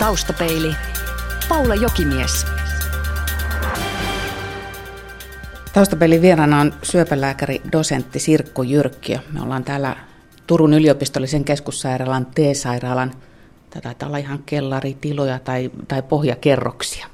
Taustapeili. 0.00 0.74
Paula 1.48 1.74
Jokimies. 1.74 2.46
Taustapelin 5.72 6.22
vieraana 6.22 6.60
on 6.60 6.72
syöpälääkäri 6.82 7.62
dosentti 7.72 8.18
Sirkku 8.18 8.62
Jyrkkiö. 8.62 9.18
Me 9.32 9.42
ollaan 9.42 9.64
täällä 9.64 9.96
Turun 10.46 10.74
yliopistollisen 10.74 11.44
keskussairaalan 11.44 12.26
T-sairaalan, 12.26 13.12
taitaa 13.82 14.06
olla 14.06 14.18
ihan 14.18 14.42
kellaritiloja 14.46 15.38
tai, 15.38 15.70
tai 15.88 16.02
pohjakerroksia. 16.02 17.06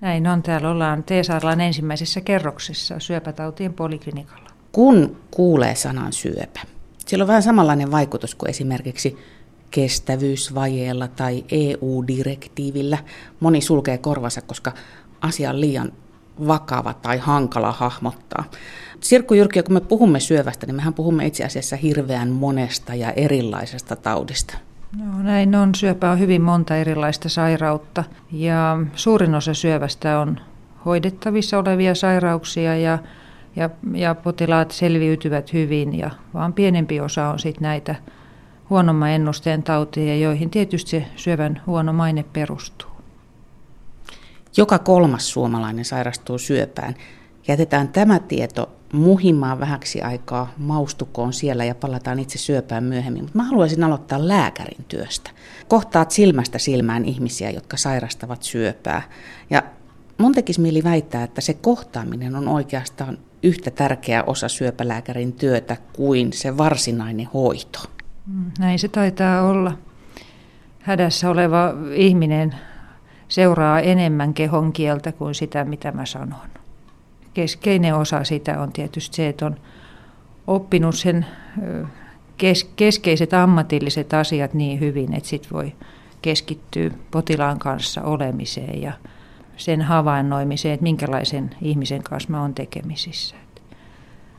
Näin 0.00 0.26
on. 0.26 0.42
Täällä 0.42 0.70
ollaan 0.70 1.04
T-sairaalan 1.04 1.60
ensimmäisessä 1.60 2.20
kerroksessa 2.20 2.98
syöpätautien 2.98 3.74
poliklinikalla. 3.74 4.50
Kun 4.72 5.16
kuulee 5.30 5.74
sanan 5.74 6.12
syöpä, 6.12 6.60
sillä 7.06 7.22
on 7.22 7.28
vähän 7.28 7.42
samanlainen 7.42 7.90
vaikutus 7.90 8.34
kuin 8.34 8.50
esimerkiksi 8.50 9.18
kestävyysvajeella 9.72 11.08
tai 11.08 11.44
EU-direktiivillä. 11.52 12.98
Moni 13.40 13.60
sulkee 13.60 13.98
korvansa, 13.98 14.42
koska 14.42 14.72
asia 15.20 15.50
on 15.50 15.60
liian 15.60 15.92
vakava 16.46 16.94
tai 16.94 17.18
hankala 17.18 17.72
hahmottaa. 17.72 18.44
Sirkku 19.00 19.34
Jyrki, 19.34 19.62
kun 19.62 19.74
me 19.74 19.80
puhumme 19.80 20.20
syövästä, 20.20 20.66
niin 20.66 20.76
mehän 20.76 20.94
puhumme 20.94 21.26
itse 21.26 21.44
asiassa 21.44 21.76
hirveän 21.76 22.28
monesta 22.28 22.94
ja 22.94 23.10
erilaisesta 23.10 23.96
taudista. 23.96 24.58
No, 24.96 25.22
näin 25.22 25.54
on. 25.54 25.74
Syöpä 25.74 26.10
on 26.10 26.18
hyvin 26.18 26.42
monta 26.42 26.76
erilaista 26.76 27.28
sairautta 27.28 28.04
ja 28.32 28.78
suurin 28.94 29.34
osa 29.34 29.54
syövästä 29.54 30.20
on 30.20 30.40
hoidettavissa 30.84 31.58
olevia 31.58 31.94
sairauksia 31.94 32.76
ja, 32.76 32.98
ja, 33.56 33.70
ja 33.94 34.14
potilaat 34.14 34.70
selviytyvät 34.70 35.52
hyvin 35.52 35.98
ja 35.98 36.10
vaan 36.34 36.52
pienempi 36.52 37.00
osa 37.00 37.28
on 37.28 37.38
sitten 37.38 37.62
näitä 37.62 37.94
huonomman 38.72 39.10
ennusteen 39.10 39.62
tautia, 39.62 40.16
joihin 40.16 40.50
tietysti 40.50 41.04
syövän 41.16 41.62
huono 41.66 41.92
maine 41.92 42.24
perustuu. 42.32 42.90
Joka 44.56 44.78
kolmas 44.78 45.30
suomalainen 45.30 45.84
sairastuu 45.84 46.38
syöpään. 46.38 46.94
Jätetään 47.48 47.88
tämä 47.88 48.18
tieto 48.18 48.70
muhimaan 48.92 49.60
vähäksi 49.60 50.02
aikaa, 50.02 50.52
maustukoon 50.56 51.32
siellä 51.32 51.64
ja 51.64 51.74
palataan 51.74 52.18
itse 52.18 52.38
syöpään 52.38 52.84
myöhemmin. 52.84 53.22
Mutta 53.22 53.38
mä 53.38 53.44
haluaisin 53.44 53.84
aloittaa 53.84 54.28
lääkärin 54.28 54.84
työstä. 54.88 55.30
Kohtaat 55.68 56.10
silmästä 56.10 56.58
silmään 56.58 57.04
ihmisiä, 57.04 57.50
jotka 57.50 57.76
sairastavat 57.76 58.42
syöpää. 58.42 59.02
Ja 59.50 59.62
mun 60.18 60.32
tekisi 60.32 60.60
mieli 60.60 60.84
väittää, 60.84 61.24
että 61.24 61.40
se 61.40 61.54
kohtaaminen 61.54 62.36
on 62.36 62.48
oikeastaan 62.48 63.18
yhtä 63.42 63.70
tärkeä 63.70 64.22
osa 64.22 64.48
syöpälääkärin 64.48 65.32
työtä 65.32 65.76
kuin 65.92 66.32
se 66.32 66.58
varsinainen 66.58 67.28
hoito. 67.34 67.78
Näin 68.58 68.78
se 68.78 68.88
taitaa 68.88 69.42
olla. 69.42 69.72
Hädässä 70.80 71.30
oleva 71.30 71.74
ihminen 71.94 72.54
seuraa 73.28 73.80
enemmän 73.80 74.34
kehon 74.34 74.72
kieltä 74.72 75.12
kuin 75.12 75.34
sitä, 75.34 75.64
mitä 75.64 75.92
mä 75.92 76.06
sanon. 76.06 76.48
Keskeinen 77.34 77.94
osa 77.94 78.24
sitä 78.24 78.60
on 78.60 78.72
tietysti 78.72 79.16
se, 79.16 79.28
että 79.28 79.46
on 79.46 79.56
oppinut 80.46 80.94
sen 80.94 81.26
kes- 82.36 82.70
keskeiset 82.76 83.34
ammatilliset 83.34 84.14
asiat 84.14 84.54
niin 84.54 84.80
hyvin, 84.80 85.14
että 85.14 85.28
sit 85.28 85.52
voi 85.52 85.72
keskittyä 86.22 86.90
potilaan 87.10 87.58
kanssa 87.58 88.02
olemiseen 88.02 88.82
ja 88.82 88.92
sen 89.56 89.82
havainnoimiseen, 89.82 90.74
että 90.74 90.82
minkälaisen 90.82 91.50
ihmisen 91.62 92.02
kanssa 92.02 92.30
mä 92.30 92.40
oon 92.40 92.54
tekemisissä. 92.54 93.36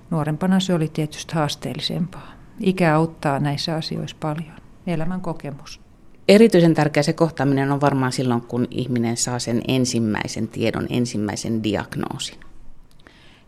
Nuorempana 0.10 0.60
se 0.60 0.74
oli 0.74 0.88
tietysti 0.88 1.36
haasteellisempaa. 1.36 2.33
Ikä 2.60 2.96
auttaa 2.96 3.40
näissä 3.40 3.76
asioissa 3.76 4.18
paljon, 4.20 4.54
elämän 4.88 5.22
kokemus. 5.22 5.82
Erityisen 6.28 6.74
tärkeä 6.74 7.04
se 7.04 7.14
kohtaaminen 7.14 7.72
on 7.72 7.82
varmaan 7.82 8.12
silloin, 8.12 8.42
kun 8.42 8.68
ihminen 8.72 9.18
saa 9.18 9.40
sen 9.40 9.62
ensimmäisen 9.68 10.48
tiedon, 10.48 10.88
ensimmäisen 10.90 11.64
diagnoosin. 11.64 12.40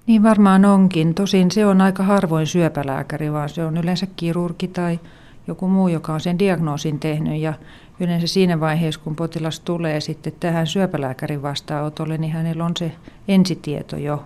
Niin 0.08 0.24
varmaan 0.24 0.66
onkin. 0.66 1.14
Tosin 1.14 1.52
se 1.52 1.66
on 1.66 1.82
aika 1.82 2.04
harvoin 2.04 2.48
syöpälääkäri, 2.48 3.32
vaan 3.32 3.50
se 3.50 3.66
on 3.66 3.78
yleensä 3.78 4.08
kirurgi 4.16 4.68
tai 4.68 5.00
joku 5.48 5.68
muu, 5.68 5.88
joka 5.88 6.14
on 6.14 6.22
sen 6.22 6.40
diagnoosin 6.40 7.00
tehnyt. 7.00 7.42
Ja 7.42 7.54
yleensä 8.00 8.28
siinä 8.28 8.60
vaiheessa, 8.60 9.02
kun 9.04 9.16
potilas 9.16 9.60
tulee 9.60 10.02
sitten 10.02 10.34
tähän 10.40 10.68
syöpälääkärin 10.68 11.42
vastaanotolle, 11.42 12.18
niin 12.18 12.34
hänellä 12.34 12.66
on 12.66 12.78
se 12.78 12.92
ensitieto 13.28 13.98
jo 13.98 14.26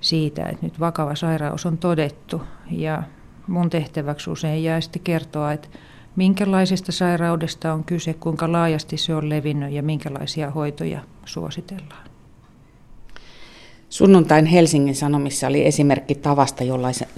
siitä, 0.00 0.42
että 0.46 0.66
nyt 0.66 0.80
vakava 0.80 1.14
sairaus 1.14 1.66
on 1.66 1.78
todettu. 1.78 2.42
Ja 2.70 3.02
mun 3.46 3.70
tehtäväksi 3.70 4.30
usein 4.30 4.64
jää 4.64 4.80
sitten 4.80 5.02
kertoa, 5.02 5.52
että 5.52 5.68
minkälaisesta 6.16 6.92
sairaudesta 6.92 7.72
on 7.72 7.84
kyse, 7.84 8.14
kuinka 8.14 8.52
laajasti 8.52 8.96
se 8.96 9.14
on 9.14 9.28
levinnyt 9.28 9.72
ja 9.72 9.82
minkälaisia 9.82 10.50
hoitoja 10.50 11.00
suositellaan. 11.24 12.04
Sunnuntain 13.88 14.46
Helsingin 14.46 14.94
Sanomissa 14.94 15.46
oli 15.46 15.66
esimerkki 15.66 16.14
tavasta, 16.14 16.64
jollaisen 16.64 17.08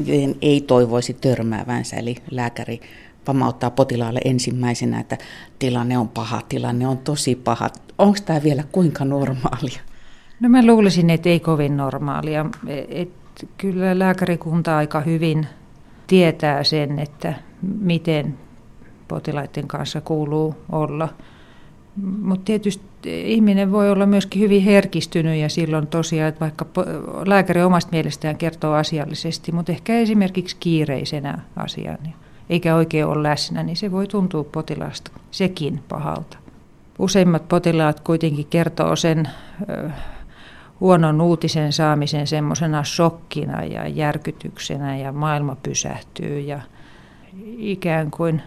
ei 0.42 0.60
toivoisi 0.60 1.14
törmäävänsä, 1.14 1.96
eli 1.96 2.16
lääkäri 2.30 2.80
pamauttaa 3.24 3.70
potilaalle 3.70 4.20
ensimmäisenä, 4.24 5.00
että 5.00 5.18
tilanne 5.58 5.98
on 5.98 6.08
paha, 6.08 6.42
tilanne 6.48 6.88
on 6.88 6.98
tosi 6.98 7.34
paha. 7.34 7.70
Onko 7.98 8.18
tämä 8.24 8.42
vielä 8.42 8.64
kuinka 8.72 9.04
normaalia? 9.04 9.80
No 10.40 10.48
mä 10.48 10.66
luulisin, 10.66 11.10
että 11.10 11.28
ei 11.28 11.40
kovin 11.40 11.76
normaalia. 11.76 12.46
Et 12.88 13.10
kyllä 13.58 13.98
lääkärikunta 13.98 14.76
aika 14.76 15.00
hyvin 15.00 15.46
tietää 16.06 16.64
sen, 16.64 16.98
että 16.98 17.34
miten 17.80 18.38
potilaiden 19.08 19.68
kanssa 19.68 20.00
kuuluu 20.00 20.54
olla. 20.72 21.08
Mutta 22.22 22.44
tietysti 22.44 22.86
ihminen 23.04 23.72
voi 23.72 23.90
olla 23.90 24.06
myöskin 24.06 24.42
hyvin 24.42 24.62
herkistynyt 24.62 25.40
ja 25.40 25.48
silloin 25.48 25.86
tosiaan, 25.86 26.28
että 26.28 26.40
vaikka 26.40 26.66
lääkäri 27.26 27.62
omasta 27.62 27.90
mielestään 27.92 28.36
kertoo 28.36 28.74
asiallisesti, 28.74 29.52
mutta 29.52 29.72
ehkä 29.72 29.98
esimerkiksi 29.98 30.56
kiireisenä 30.60 31.38
asiana, 31.56 32.10
eikä 32.50 32.74
oikein 32.74 33.06
ole 33.06 33.22
läsnä, 33.22 33.62
niin 33.62 33.76
se 33.76 33.92
voi 33.92 34.06
tuntua 34.06 34.44
potilaasta 34.44 35.10
sekin 35.30 35.80
pahalta. 35.88 36.38
Useimmat 36.98 37.48
potilaat 37.48 38.00
kuitenkin 38.00 38.46
kertoo 38.50 38.96
sen 38.96 39.28
huonon 40.80 41.20
uutisen 41.20 41.72
saamisen 41.72 42.26
semmoisena 42.26 42.84
shokkina 42.84 43.64
ja 43.64 43.88
järkytyksenä 43.88 44.96
ja 44.96 45.12
maailma 45.12 45.56
pysähtyy 45.62 46.40
ja 46.40 46.60
ikään 47.58 48.10
kuin 48.10 48.42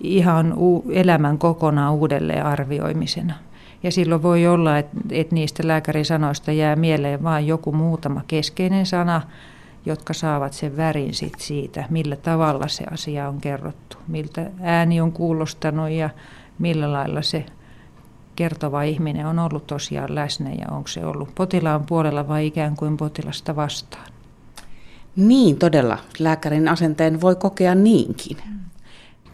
ihan 0.00 0.54
elämän 0.92 1.38
kokonaan 1.38 1.94
uudelleen 1.94 2.46
arvioimisena. 2.46 3.34
Ja 3.82 3.92
silloin 3.92 4.22
voi 4.22 4.46
olla, 4.46 4.78
että, 4.78 4.96
niistä 5.30 5.66
lääkärin 5.66 6.04
sanoista 6.04 6.52
jää 6.52 6.76
mieleen 6.76 7.22
vain 7.22 7.46
joku 7.46 7.72
muutama 7.72 8.22
keskeinen 8.28 8.86
sana, 8.86 9.22
jotka 9.86 10.14
saavat 10.14 10.52
sen 10.52 10.76
värin 10.76 11.14
sit 11.14 11.34
siitä, 11.38 11.84
millä 11.90 12.16
tavalla 12.16 12.68
se 12.68 12.84
asia 12.90 13.28
on 13.28 13.40
kerrottu, 13.40 13.96
miltä 14.08 14.50
ääni 14.60 15.00
on 15.00 15.12
kuulostanut 15.12 15.90
ja 15.90 16.10
millä 16.58 16.92
lailla 16.92 17.22
se 17.22 17.46
kertova 18.36 18.82
ihminen 18.82 19.26
on 19.26 19.38
ollut 19.38 19.66
tosiaan 19.66 20.14
läsnä 20.14 20.50
ja 20.50 20.66
onko 20.70 20.88
se 20.88 21.06
ollut 21.06 21.34
potilaan 21.34 21.86
puolella 21.86 22.28
vai 22.28 22.46
ikään 22.46 22.76
kuin 22.76 22.96
potilasta 22.96 23.56
vastaan. 23.56 24.06
Niin, 25.16 25.58
todella. 25.58 25.98
Lääkärin 26.18 26.68
asenteen 26.68 27.20
voi 27.20 27.36
kokea 27.36 27.74
niinkin. 27.74 28.36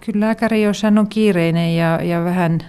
Kyllä 0.01 0.27
lääkäri, 0.27 0.63
jos 0.63 0.83
hän 0.83 0.99
on 0.99 1.07
kiireinen 1.07 1.77
ja, 1.77 2.03
ja 2.03 2.25
vähän 2.25 2.61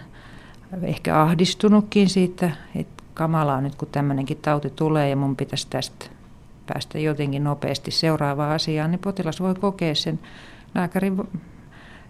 ehkä 0.81 1.21
ahdistunutkin 1.21 2.09
siitä, 2.09 2.51
että 2.75 3.03
kamalaa 3.13 3.61
nyt 3.61 3.75
kun 3.75 3.87
tämmöinenkin 3.91 4.37
tauti 4.37 4.69
tulee 4.69 5.09
ja 5.09 5.15
mun 5.15 5.35
pitäisi 5.35 5.67
tästä 5.69 6.05
päästä 6.67 6.99
jotenkin 6.99 7.43
nopeasti 7.43 7.91
seuraavaan 7.91 8.51
asiaan, 8.51 8.91
niin 8.91 8.99
potilas 8.99 9.41
voi 9.41 9.55
kokea 9.55 9.95
sen 9.95 10.19
lääkärin 10.75 11.17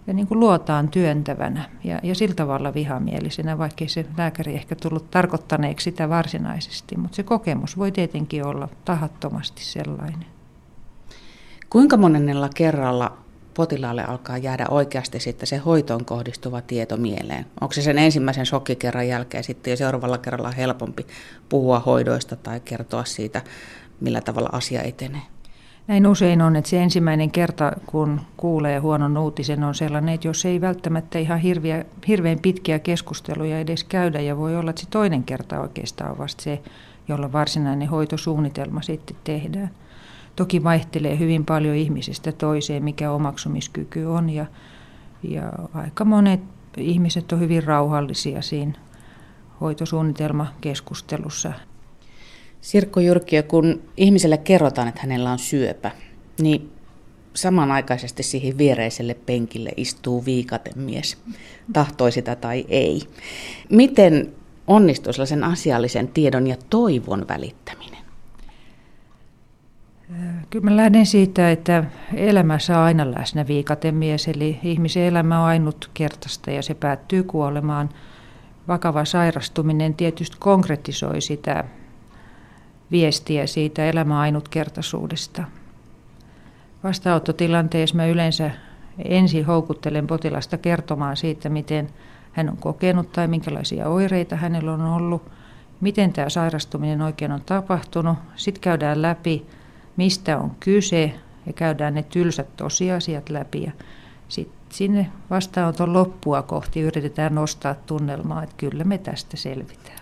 ja 0.06 0.12
niin 0.12 0.26
kuin 0.26 0.40
luotaan 0.40 0.88
työntävänä 0.88 1.70
ja, 1.84 2.00
ja 2.02 2.14
sillä 2.14 2.34
tavalla 2.34 2.74
vihamielisenä, 2.74 3.58
vaikkei 3.58 3.88
se 3.88 4.06
lääkäri 4.18 4.54
ehkä 4.54 4.76
tullut 4.76 5.10
tarkoittaneeksi 5.10 5.84
sitä 5.84 6.08
varsinaisesti, 6.08 6.96
mutta 6.96 7.16
se 7.16 7.22
kokemus 7.22 7.78
voi 7.78 7.92
tietenkin 7.92 8.46
olla 8.46 8.68
tahattomasti 8.84 9.64
sellainen. 9.64 10.26
Kuinka 11.70 11.96
monennella 11.96 12.48
kerralla 12.54 13.18
potilaalle 13.54 14.04
alkaa 14.04 14.38
jäädä 14.38 14.66
oikeasti 14.70 15.20
sitten 15.20 15.46
se 15.46 15.56
hoitoon 15.56 16.04
kohdistuva 16.04 16.60
tieto 16.60 16.96
mieleen? 16.96 17.46
Onko 17.60 17.74
se 17.74 17.82
sen 17.82 17.98
ensimmäisen 17.98 18.46
shokkikerran 18.46 19.08
jälkeen 19.08 19.44
sitten 19.44 19.70
jo 19.70 19.76
seuraavalla 19.76 20.18
kerralla 20.18 20.50
helpompi 20.50 21.06
puhua 21.48 21.78
hoidoista 21.78 22.36
tai 22.36 22.60
kertoa 22.60 23.04
siitä, 23.04 23.42
millä 24.00 24.20
tavalla 24.20 24.48
asia 24.52 24.82
etenee? 24.82 25.33
Näin 25.86 26.06
usein 26.06 26.42
on, 26.42 26.56
että 26.56 26.70
se 26.70 26.82
ensimmäinen 26.82 27.30
kerta, 27.30 27.72
kun 27.86 28.20
kuulee 28.36 28.78
huonon 28.78 29.16
uutisen, 29.16 29.64
on 29.64 29.74
sellainen, 29.74 30.14
että 30.14 30.28
jos 30.28 30.44
ei 30.44 30.60
välttämättä 30.60 31.18
ihan 31.18 31.38
hirveä, 31.38 31.84
hirveän 32.08 32.38
pitkiä 32.38 32.78
keskusteluja 32.78 33.60
edes 33.60 33.84
käydä, 33.84 34.20
ja 34.20 34.36
voi 34.36 34.56
olla, 34.56 34.70
että 34.70 34.82
se 34.82 34.88
toinen 34.90 35.24
kerta 35.24 35.60
oikeastaan 35.60 36.10
on 36.10 36.18
vasta 36.18 36.42
se, 36.42 36.62
jolla 37.08 37.32
varsinainen 37.32 37.88
hoitosuunnitelma 37.88 38.82
sitten 38.82 39.16
tehdään. 39.24 39.70
Toki 40.36 40.64
vaihtelee 40.64 41.18
hyvin 41.18 41.44
paljon 41.44 41.76
ihmisistä 41.76 42.32
toiseen, 42.32 42.84
mikä 42.84 43.10
omaksumiskyky 43.10 44.04
on, 44.04 44.30
ja, 44.30 44.46
ja 45.22 45.52
aika 45.74 46.04
monet 46.04 46.40
ihmiset 46.76 47.32
on 47.32 47.40
hyvin 47.40 47.64
rauhallisia 47.64 48.42
siinä 48.42 48.72
hoitosuunnitelmakeskustelussa. 49.60 51.52
Sirkko 52.64 53.00
Jyrkkiö, 53.00 53.42
kun 53.42 53.82
ihmiselle 53.96 54.38
kerrotaan, 54.38 54.88
että 54.88 55.00
hänellä 55.00 55.32
on 55.32 55.38
syöpä, 55.38 55.90
niin 56.40 56.72
samanaikaisesti 57.34 58.22
siihen 58.22 58.58
viereiselle 58.58 59.14
penkille 59.14 59.70
istuu 59.76 60.24
viikatemies, 60.24 61.18
tahtoi 61.72 62.12
sitä 62.12 62.36
tai 62.36 62.64
ei. 62.68 63.02
Miten 63.70 64.32
onnistuu 64.66 65.12
sellaisen 65.12 65.44
asiallisen 65.44 66.08
tiedon 66.08 66.46
ja 66.46 66.56
toivon 66.70 67.28
välittäminen? 67.28 68.04
Kyllä 70.50 70.64
mä 70.64 70.76
lähden 70.76 71.06
siitä, 71.06 71.50
että 71.50 71.84
elämässä 72.14 72.78
on 72.78 72.84
aina 72.84 73.10
läsnä 73.10 73.46
viikatemies, 73.46 74.28
eli 74.28 74.60
ihmisen 74.62 75.02
elämä 75.02 75.40
on 75.40 75.46
ainutkertaista 75.46 76.50
ja 76.50 76.62
se 76.62 76.74
päättyy 76.74 77.22
kuolemaan. 77.22 77.88
Vakava 78.68 79.04
sairastuminen 79.04 79.94
tietysti 79.94 80.36
konkretisoi 80.40 81.20
sitä 81.20 81.64
viestiä 82.94 83.46
siitä 83.46 83.84
elämän 83.86 84.16
ainutkertaisuudesta. 84.16 85.44
Vastaanottotilanteessa 86.84 87.96
mä 87.96 88.06
yleensä 88.06 88.50
ensin 89.04 89.44
houkuttelen 89.44 90.06
potilasta 90.06 90.58
kertomaan 90.58 91.16
siitä, 91.16 91.48
miten 91.48 91.88
hän 92.32 92.48
on 92.48 92.56
kokenut 92.56 93.12
tai 93.12 93.28
minkälaisia 93.28 93.88
oireita 93.88 94.36
hänellä 94.36 94.72
on 94.72 94.80
ollut, 94.80 95.30
miten 95.80 96.12
tämä 96.12 96.28
sairastuminen 96.28 97.02
oikein 97.02 97.32
on 97.32 97.42
tapahtunut. 97.46 98.18
Sitten 98.36 98.60
käydään 98.60 99.02
läpi, 99.02 99.46
mistä 99.96 100.38
on 100.38 100.50
kyse 100.60 101.14
ja 101.46 101.52
käydään 101.52 101.94
ne 101.94 102.02
tylsät 102.02 102.56
tosiasiat 102.56 103.28
läpi. 103.28 103.62
Ja 103.62 103.72
sitten 104.28 104.58
sinne 104.68 105.10
vastaanoton 105.30 105.92
loppua 105.92 106.42
kohti 106.42 106.80
yritetään 106.80 107.34
nostaa 107.34 107.74
tunnelmaa, 107.74 108.42
että 108.42 108.54
kyllä 108.56 108.84
me 108.84 108.98
tästä 108.98 109.36
selvitään. 109.36 110.00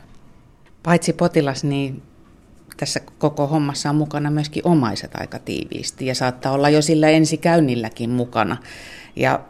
Paitsi 0.82 1.12
potilas, 1.12 1.64
niin 1.64 2.02
tässä 2.76 3.00
koko 3.18 3.46
hommassa 3.46 3.90
on 3.90 3.96
mukana 3.96 4.30
myöskin 4.30 4.66
omaiset 4.66 5.10
aika 5.14 5.38
tiiviisti 5.38 6.06
ja 6.06 6.14
saattaa 6.14 6.52
olla 6.52 6.68
jo 6.68 6.82
sillä 6.82 7.08
ensikäynnilläkin 7.08 8.10
mukana. 8.10 8.56
Ja 9.16 9.40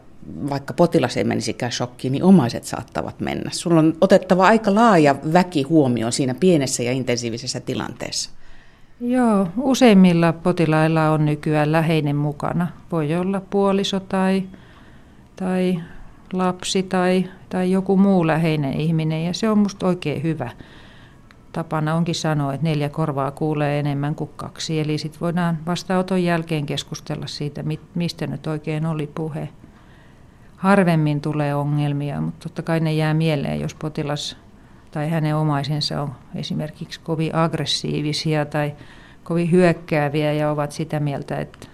vaikka 0.49 0.73
potilas 0.73 1.17
ei 1.17 1.23
menisikään 1.23 1.71
shokkiin, 1.71 2.11
niin 2.11 2.23
omaiset 2.23 2.63
saattavat 2.63 3.19
mennä. 3.19 3.49
Sulla 3.53 3.79
on 3.79 3.93
otettava 4.01 4.47
aika 4.47 4.75
laaja 4.75 5.15
väki 5.33 5.63
huomioon 5.63 6.11
siinä 6.11 6.33
pienessä 6.33 6.83
ja 6.83 6.91
intensiivisessä 6.91 7.59
tilanteessa. 7.59 8.29
Joo, 9.01 9.47
useimmilla 9.57 10.33
potilailla 10.33 11.09
on 11.09 11.25
nykyään 11.25 11.71
läheinen 11.71 12.15
mukana. 12.15 12.67
Voi 12.91 13.15
olla 13.15 13.41
puoliso 13.49 13.99
tai, 13.99 14.43
tai 15.35 15.79
lapsi 16.33 16.83
tai, 16.83 17.25
tai 17.49 17.71
joku 17.71 17.97
muu 17.97 18.27
läheinen 18.27 18.73
ihminen 18.73 19.25
ja 19.25 19.33
se 19.33 19.49
on 19.49 19.57
musta 19.57 19.87
oikein 19.87 20.23
hyvä 20.23 20.51
tapana 21.53 21.95
onkin 21.95 22.15
sanoa, 22.15 22.53
että 22.53 22.63
neljä 22.63 22.89
korvaa 22.89 23.31
kuulee 23.31 23.79
enemmän 23.79 24.15
kuin 24.15 24.29
kaksi. 24.35 24.79
Eli 24.79 24.97
sitten 24.97 25.21
voidaan 25.21 25.57
vastaanoton 25.65 26.23
jälkeen 26.23 26.65
keskustella 26.65 27.27
siitä, 27.27 27.63
mistä 27.95 28.27
nyt 28.27 28.47
oikein 28.47 28.85
oli 28.85 29.07
puhe. 29.15 29.49
Harvemmin 30.57 31.21
tulee 31.21 31.55
ongelmia, 31.55 32.21
mutta 32.21 32.43
totta 32.43 32.61
kai 32.61 32.79
ne 32.79 32.93
jää 32.93 33.13
mieleen, 33.13 33.59
jos 33.59 33.75
potilas 33.75 34.37
tai 34.91 35.09
hänen 35.09 35.35
omaisensa 35.35 36.01
on 36.01 36.15
esimerkiksi 36.35 36.99
kovin 37.03 37.35
aggressiivisia 37.35 38.45
tai 38.45 38.73
kovin 39.23 39.51
hyökkääviä 39.51 40.33
ja 40.33 40.51
ovat 40.51 40.71
sitä 40.71 40.99
mieltä, 40.99 41.37
että 41.37 41.67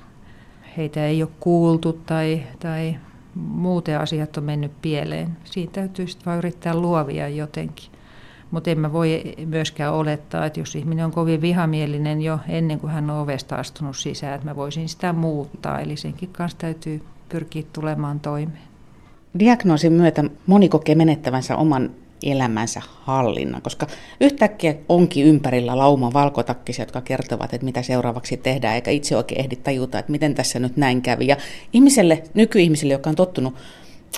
heitä 0.77 1.05
ei 1.05 1.23
ole 1.23 1.31
kuultu 1.39 1.93
tai, 1.93 2.43
tai 2.59 2.95
muuten 3.35 3.99
asiat 3.99 4.37
on 4.37 4.43
mennyt 4.43 4.71
pieleen. 4.81 5.37
Siinä 5.43 5.71
täytyy 5.71 6.07
sitten 6.07 6.25
vaan 6.25 6.37
yrittää 6.37 6.75
luovia 6.75 7.27
jotenkin. 7.27 7.98
Mutta 8.51 8.69
en 8.69 8.79
mä 8.79 8.93
voi 8.93 9.23
myöskään 9.45 9.93
olettaa, 9.93 10.45
että 10.45 10.59
jos 10.59 10.75
ihminen 10.75 11.05
on 11.05 11.11
kovin 11.11 11.41
vihamielinen 11.41 12.21
jo 12.21 12.39
ennen 12.47 12.79
kuin 12.79 12.93
hän 12.93 13.09
on 13.09 13.19
ovesta 13.19 13.55
astunut 13.55 13.97
sisään, 13.97 14.35
että 14.35 14.47
mä 14.47 14.55
voisin 14.55 14.89
sitä 14.89 15.13
muuttaa. 15.13 15.79
Eli 15.79 15.97
senkin 15.97 16.29
kanssa 16.29 16.57
täytyy 16.57 17.01
pyrkiä 17.29 17.63
tulemaan 17.73 18.19
toimeen. 18.19 18.69
Diagnoosin 19.39 19.93
myötä 19.93 20.23
moni 20.47 20.69
kokee 20.69 20.95
menettävänsä 20.95 21.57
oman 21.57 21.89
elämänsä 22.23 22.81
hallinnan, 22.85 23.61
koska 23.61 23.87
yhtäkkiä 24.21 24.75
onkin 24.89 25.25
ympärillä 25.25 25.77
lauma 25.77 26.13
valkotakkisia, 26.13 26.83
jotka 26.83 27.01
kertovat, 27.01 27.53
että 27.53 27.65
mitä 27.65 27.81
seuraavaksi 27.81 28.37
tehdään, 28.37 28.75
eikä 28.75 28.91
itse 28.91 29.17
oikein 29.17 29.41
ehdi 29.41 29.55
tajuta, 29.55 29.99
että 29.99 30.11
miten 30.11 30.35
tässä 30.35 30.59
nyt 30.59 30.77
näin 30.77 31.01
kävi. 31.01 31.27
Ja 31.27 31.37
ihmiselle, 31.73 32.23
nykyihmiselle, 32.33 32.93
joka 32.93 33.09
on 33.09 33.15
tottunut 33.15 33.53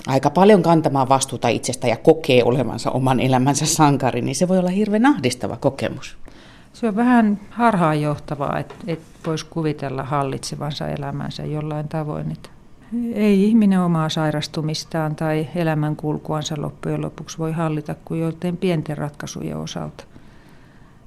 aika 0.06 0.30
paljon 0.30 0.62
kantamaan 0.62 1.08
vastuuta 1.08 1.48
itsestä 1.48 1.88
ja 1.88 1.96
kokee 1.96 2.44
olevansa 2.44 2.90
oman 2.90 3.20
elämänsä 3.20 3.66
sankari, 3.66 4.22
niin 4.22 4.34
se 4.34 4.48
voi 4.48 4.58
olla 4.58 4.70
hirveän 4.70 5.06
ahdistava 5.06 5.56
kokemus. 5.56 6.16
Se 6.72 6.88
on 6.88 6.96
vähän 6.96 7.40
harhaanjohtavaa, 7.50 8.58
että, 8.58 8.74
että 8.86 9.04
voisi 9.26 9.46
kuvitella 9.46 10.04
hallitsevansa 10.04 10.88
elämänsä 10.88 11.44
jollain 11.44 11.88
tavoin. 11.88 12.32
Että 12.32 12.48
ei 13.14 13.44
ihminen 13.44 13.80
omaa 13.80 14.08
sairastumistaan 14.08 15.16
tai 15.16 15.48
elämänkulkuansa 15.54 16.54
loppujen 16.58 17.02
lopuksi 17.02 17.38
voi 17.38 17.52
hallita 17.52 17.94
kuin 18.04 18.20
joiden 18.20 18.56
pienten 18.56 18.98
ratkaisujen 18.98 19.56
osalta. 19.56 20.04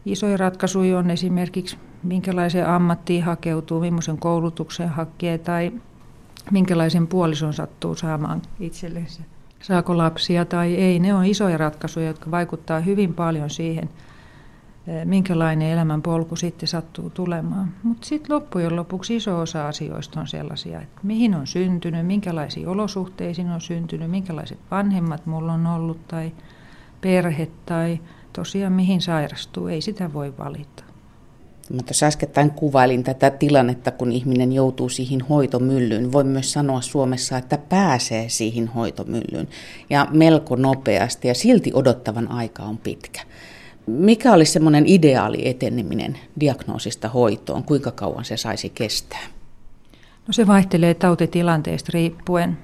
Isoja 0.05 0.37
ratkaisuja 0.37 0.99
on 0.99 1.09
esimerkiksi 1.11 1.77
minkälaiseen 2.03 2.67
ammattiin 2.67 3.23
hakeutuu, 3.23 3.79
millaisen 3.79 4.17
koulutuksen 4.17 4.89
hakee 4.89 5.37
tai 5.37 5.71
minkälaisen 6.51 7.07
puolison 7.07 7.53
sattuu 7.53 7.95
saamaan 7.95 8.41
itsellensä. 8.59 9.21
Saako 9.61 9.97
lapsia 9.97 10.45
tai 10.45 10.75
ei, 10.75 10.99
ne 10.99 11.13
on 11.13 11.25
isoja 11.25 11.57
ratkaisuja, 11.57 12.07
jotka 12.07 12.31
vaikuttaa 12.31 12.79
hyvin 12.79 13.13
paljon 13.13 13.49
siihen, 13.49 13.89
eh, 14.87 15.05
minkälainen 15.05 15.69
elämän 15.69 16.01
polku 16.01 16.35
sitten 16.35 16.67
sattuu 16.67 17.09
tulemaan. 17.09 17.71
Mutta 17.83 18.07
sitten 18.07 18.35
loppujen 18.35 18.75
lopuksi 18.75 19.15
iso 19.15 19.39
osa 19.39 19.67
asioista 19.67 20.19
on 20.19 20.27
sellaisia, 20.27 20.81
että 20.81 20.99
mihin 21.03 21.35
on 21.35 21.47
syntynyt, 21.47 22.07
minkälaisiin 22.07 22.67
olosuhteisiin 22.67 23.49
on 23.49 23.61
syntynyt, 23.61 24.11
minkälaiset 24.11 24.59
vanhemmat 24.71 25.25
mulla 25.25 25.53
on 25.53 25.67
ollut 25.67 26.07
tai 26.07 26.31
perhe 27.01 27.47
tai 27.65 27.99
tosiaan 28.33 28.73
mihin 28.73 29.01
sairastuu, 29.01 29.67
ei 29.67 29.81
sitä 29.81 30.13
voi 30.13 30.33
valita. 30.37 30.84
Mä 31.69 31.81
tuossa 31.81 32.05
äskettäin 32.05 32.51
kuvailin 32.51 33.03
tätä 33.03 33.29
tilannetta, 33.29 33.91
kun 33.91 34.11
ihminen 34.11 34.53
joutuu 34.53 34.89
siihen 34.89 35.21
hoitomyllyyn. 35.21 36.11
Voin 36.11 36.27
myös 36.27 36.51
sanoa 36.51 36.81
Suomessa, 36.81 37.37
että 37.37 37.57
pääsee 37.57 38.29
siihen 38.29 38.67
hoitomyllyyn 38.67 39.47
ja 39.89 40.07
melko 40.11 40.55
nopeasti 40.55 41.27
ja 41.27 41.33
silti 41.33 41.71
odottavan 41.73 42.31
aika 42.31 42.63
on 42.63 42.77
pitkä. 42.77 43.21
Mikä 43.87 44.33
olisi 44.33 44.51
semmoinen 44.51 44.83
ideaali 44.87 45.47
eteneminen 45.47 46.17
diagnoosista 46.39 47.09
hoitoon? 47.09 47.63
Kuinka 47.63 47.91
kauan 47.91 48.25
se 48.25 48.37
saisi 48.37 48.69
kestää? 48.69 49.23
No 50.27 50.33
se 50.33 50.47
vaihtelee 50.47 50.93
tautitilanteesta 50.93 51.89
riippuen. 51.93 52.57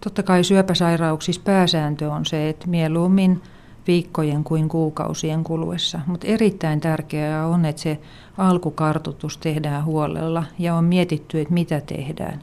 Totta 0.00 0.22
kai 0.22 0.44
syöpäsairauksissa 0.44 1.42
pääsääntö 1.44 2.12
on 2.12 2.26
se, 2.26 2.48
että 2.48 2.66
mieluummin– 2.66 3.40
viikkojen 3.88 4.44
kuin 4.44 4.68
kuukausien 4.68 5.44
kuluessa. 5.44 6.00
Mutta 6.06 6.26
erittäin 6.26 6.80
tärkeää 6.80 7.46
on, 7.46 7.64
että 7.64 7.82
se 7.82 8.00
alkukartoitus 8.38 9.38
tehdään 9.38 9.84
huolella 9.84 10.44
ja 10.58 10.74
on 10.74 10.84
mietitty, 10.84 11.40
että 11.40 11.54
mitä 11.54 11.80
tehdään. 11.80 12.42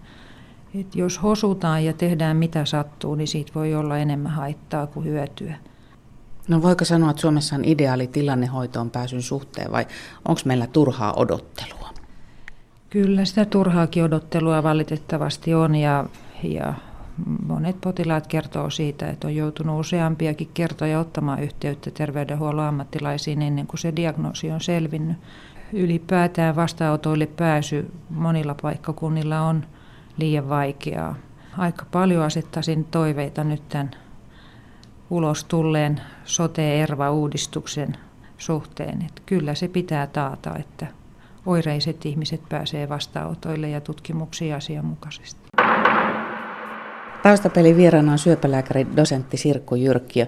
Et 0.80 0.96
jos 0.96 1.24
hosutaan 1.24 1.86
ja 1.86 1.94
tehdään 1.94 2.38
mitä 2.38 2.66
sattuu, 2.66 3.16
niin 3.16 3.28
siitä 3.28 3.52
voi 3.56 3.75
olla 3.75 3.98
enemmän 3.98 4.32
haittaa 4.32 4.88
kuin 4.88 5.06
hyötyä. 5.06 5.56
No 6.48 6.62
voiko 6.62 6.86
sanoa, 6.86 7.10
että 7.10 7.22
Suomessa 7.22 7.56
on 7.56 7.66
ideaali 7.66 8.08
tilanne 8.08 8.48
hoitoon 8.48 8.90
pääsyn 8.90 9.22
suhteen 9.22 9.72
vai 9.72 9.86
onko 10.28 10.42
meillä 10.46 10.68
turhaa 10.68 11.14
odottelua? 11.14 11.90
Kyllä 12.90 13.25
sitä 13.25 13.46
turhaakin 13.46 14.04
odottelua 14.04 14.64
valitettavasti 14.64 15.54
on 15.54 15.75
ja, 15.75 16.06
ja 16.44 16.74
monet 17.48 17.81
potilaat 17.81 18.27
kertoo 18.27 18.69
siitä, 18.69 19.10
että 19.10 19.27
on 19.27 19.36
joutunut 19.36 19.79
useampiakin 19.79 20.50
kertoja 20.53 21.00
ottamaan 21.00 21.43
yhteyttä 21.43 21.91
terveydenhuollon 21.91 22.65
ammattilaisiin 22.65 23.41
ennen 23.41 23.67
kuin 23.67 23.79
se 23.79 23.95
diagnoosi 23.95 24.51
on 24.51 24.62
selvinnyt. 24.62 25.17
Ylipäätään 25.74 26.55
vastaanotoille 26.55 27.25
pääsy 27.25 27.91
monilla 28.10 28.55
paikkakunnilla 28.62 29.41
on 29.41 29.65
liian 30.17 30.50
vaikeaa. 30.50 31.15
Aika 31.57 31.86
paljon 31.91 32.24
asettaisin 32.24 32.84
toiveita 32.84 33.43
nyt 33.43 33.69
tämän 33.69 33.91
ulos 35.10 35.43
tulleen 35.43 36.01
sote-erva-uudistuksen 36.24 37.98
suhteen. 38.38 39.01
Että 39.01 39.22
kyllä 39.25 39.55
se 39.55 39.67
pitää 39.67 40.07
taata, 40.07 40.57
että 40.57 40.88
oireiset 41.45 42.05
ihmiset 42.05 42.41
pääsee 42.50 42.89
vastaanotoille 42.89 43.69
ja 43.69 43.81
tutkimuksiin 43.81 44.55
asianmukaisesti. 44.55 45.41
Taustapelin 47.25 47.77
vieraana 47.77 48.12
on 48.12 48.20
syöpälääkäri 48.20 48.88
dosentti 48.96 49.38
Sirkku 49.38 49.75
Jyrkkiö. 49.75 50.27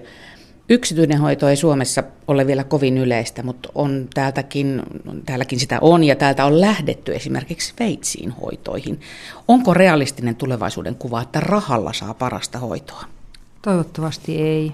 Yksityinen 0.68 1.20
hoito 1.20 1.48
ei 1.48 1.56
Suomessa 1.56 2.02
ole 2.28 2.46
vielä 2.46 2.64
kovin 2.64 2.98
yleistä, 2.98 3.42
mutta 3.42 3.68
on 3.74 4.08
täältäkin, 4.14 4.82
täälläkin 5.26 5.60
sitä 5.60 5.78
on 5.80 6.04
ja 6.04 6.16
täältä 6.16 6.44
on 6.44 6.60
lähdetty 6.60 7.14
esimerkiksi 7.14 7.68
Sveitsiin 7.68 8.30
hoitoihin. 8.30 9.00
Onko 9.48 9.74
realistinen 9.74 10.36
tulevaisuuden 10.36 10.94
kuva, 10.94 11.22
että 11.22 11.40
rahalla 11.40 11.92
saa 11.92 12.14
parasta 12.14 12.58
hoitoa? 12.58 13.04
Toivottavasti 13.62 14.42
ei. 14.42 14.72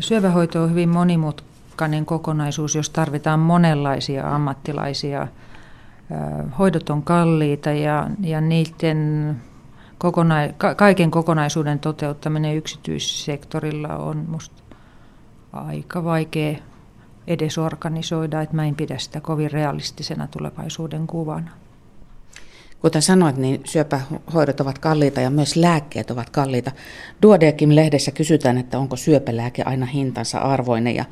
Syövähoito 0.00 0.62
on 0.62 0.70
hyvin 0.70 0.88
monimutkainen 0.88 2.06
kokonaisuus, 2.06 2.74
jos 2.74 2.90
tarvitaan 2.90 3.40
monenlaisia 3.40 4.34
ammattilaisia. 4.34 5.28
Hoidot 6.58 6.90
on 6.90 7.02
kalliita 7.02 7.70
ja, 7.70 8.10
ja 8.20 8.40
niiden 8.40 9.36
kokona- 10.04 10.74
kaiken 10.76 11.10
kokonaisuuden 11.10 11.78
toteuttaminen 11.78 12.56
yksityissektorilla 12.56 13.96
on 13.96 14.16
minusta 14.16 14.62
aika 15.52 16.04
vaikea 16.04 16.56
edes 17.26 17.58
organisoida, 17.58 18.42
että 18.42 18.56
mä 18.56 18.66
en 18.66 18.74
pidä 18.74 18.98
sitä 18.98 19.20
kovin 19.20 19.50
realistisena 19.50 20.26
tulevaisuuden 20.26 21.06
kuvana. 21.06 21.50
Kuten 22.80 23.02
sanoit, 23.02 23.36
niin 23.36 23.60
syöpähoidot 23.64 24.60
ovat 24.60 24.78
kalliita 24.78 25.20
ja 25.20 25.30
myös 25.30 25.56
lääkkeet 25.56 26.10
ovat 26.10 26.30
kalliita. 26.30 26.72
Duodekim-lehdessä 27.22 28.10
kysytään, 28.10 28.58
että 28.58 28.78
onko 28.78 28.96
syöpälääke 28.96 29.62
aina 29.62 29.86
hintansa 29.86 30.38
arvoinen 30.38 30.94
ja 30.94 31.04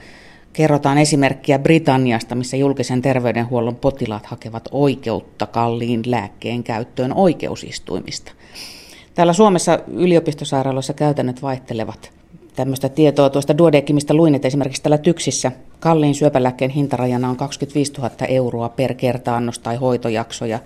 kerrotaan 0.52 0.98
esimerkkiä 0.98 1.58
Britanniasta, 1.58 2.34
missä 2.34 2.56
julkisen 2.56 3.02
terveydenhuollon 3.02 3.76
potilaat 3.76 4.26
hakevat 4.26 4.68
oikeutta 4.72 5.46
kalliin 5.46 6.02
lääkkeen 6.06 6.64
käyttöön 6.64 7.12
oikeusistuimista. 7.12 8.32
Täällä 9.18 9.32
Suomessa 9.32 9.78
yliopistosairaaloissa 9.92 10.92
käytännöt 10.92 11.42
vaihtelevat. 11.42 12.12
Tämmöistä 12.56 12.88
tietoa 12.88 13.30
tuosta 13.30 13.58
Duodekimista 13.58 14.14
luin, 14.14 14.34
että 14.34 14.48
esimerkiksi 14.48 14.82
täällä 14.82 14.98
Tyksissä 14.98 15.52
kalliin 15.80 16.14
syöpälääkkeen 16.14 16.70
hintarajana 16.70 17.28
on 17.28 17.36
25 17.36 17.92
000 17.92 18.10
euroa 18.28 18.68
per 18.68 18.94
kertaannos 18.94 19.58
tai 19.58 19.76
hoitojakso. 19.76 20.44
Ja 20.44 20.58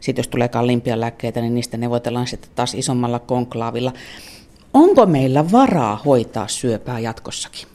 sitten 0.00 0.20
jos 0.20 0.28
tulee 0.28 0.48
kalliimpia 0.48 1.00
lääkkeitä, 1.00 1.40
niin 1.40 1.54
niistä 1.54 1.76
neuvotellaan 1.76 2.26
sitten 2.26 2.50
taas 2.54 2.74
isommalla 2.74 3.18
konklaavilla. 3.18 3.92
Onko 4.74 5.06
meillä 5.06 5.52
varaa 5.52 6.00
hoitaa 6.04 6.48
syöpää 6.48 6.98
jatkossakin? 6.98 7.66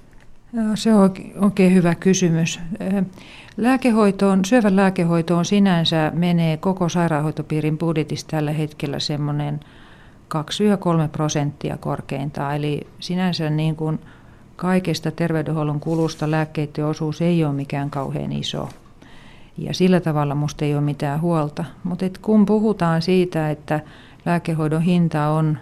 Se 0.76 0.94
on 0.94 1.14
oikein 1.42 1.74
hyvä 1.74 1.96
kysymys. 1.96 2.60
Lääkehoitoon, 3.58 4.46
syövän 4.46 4.76
lääkehoitoon 4.76 5.46
sinänsä 5.46 6.12
menee 6.16 6.58
koko 6.58 6.90
sairaanhoitopiirin 6.90 7.78
budjetista 7.78 8.32
tällä 8.32 8.52
hetkellä 8.52 9.00
semmoinen 9.00 9.60
2-3 10.36 10.38
prosenttia 11.12 11.78
korkeintaan. 11.78 12.56
Eli 12.56 12.88
sinänsä 13.00 13.50
niin 13.50 13.76
kuin 13.76 14.00
kaikesta 14.56 15.12
terveydenhuollon 15.12 15.80
kulusta 15.80 16.32
lääkkeiden 16.32 16.86
osuus 16.86 17.22
ei 17.22 17.46
ole 17.46 17.54
mikään 17.54 17.90
kauhean 17.90 18.32
iso. 18.32 18.70
Ja 19.58 19.74
sillä 19.74 20.00
tavalla 20.00 20.36
musta 20.36 20.66
ei 20.66 20.74
ole 20.74 20.82
mitään 20.82 21.22
huolta. 21.22 21.66
Mutta 21.84 22.06
kun 22.22 22.46
puhutaan 22.46 23.02
siitä, 23.02 23.50
että 23.50 23.80
lääkehoidon 24.26 24.82
hinta 24.82 25.28
on 25.28 25.58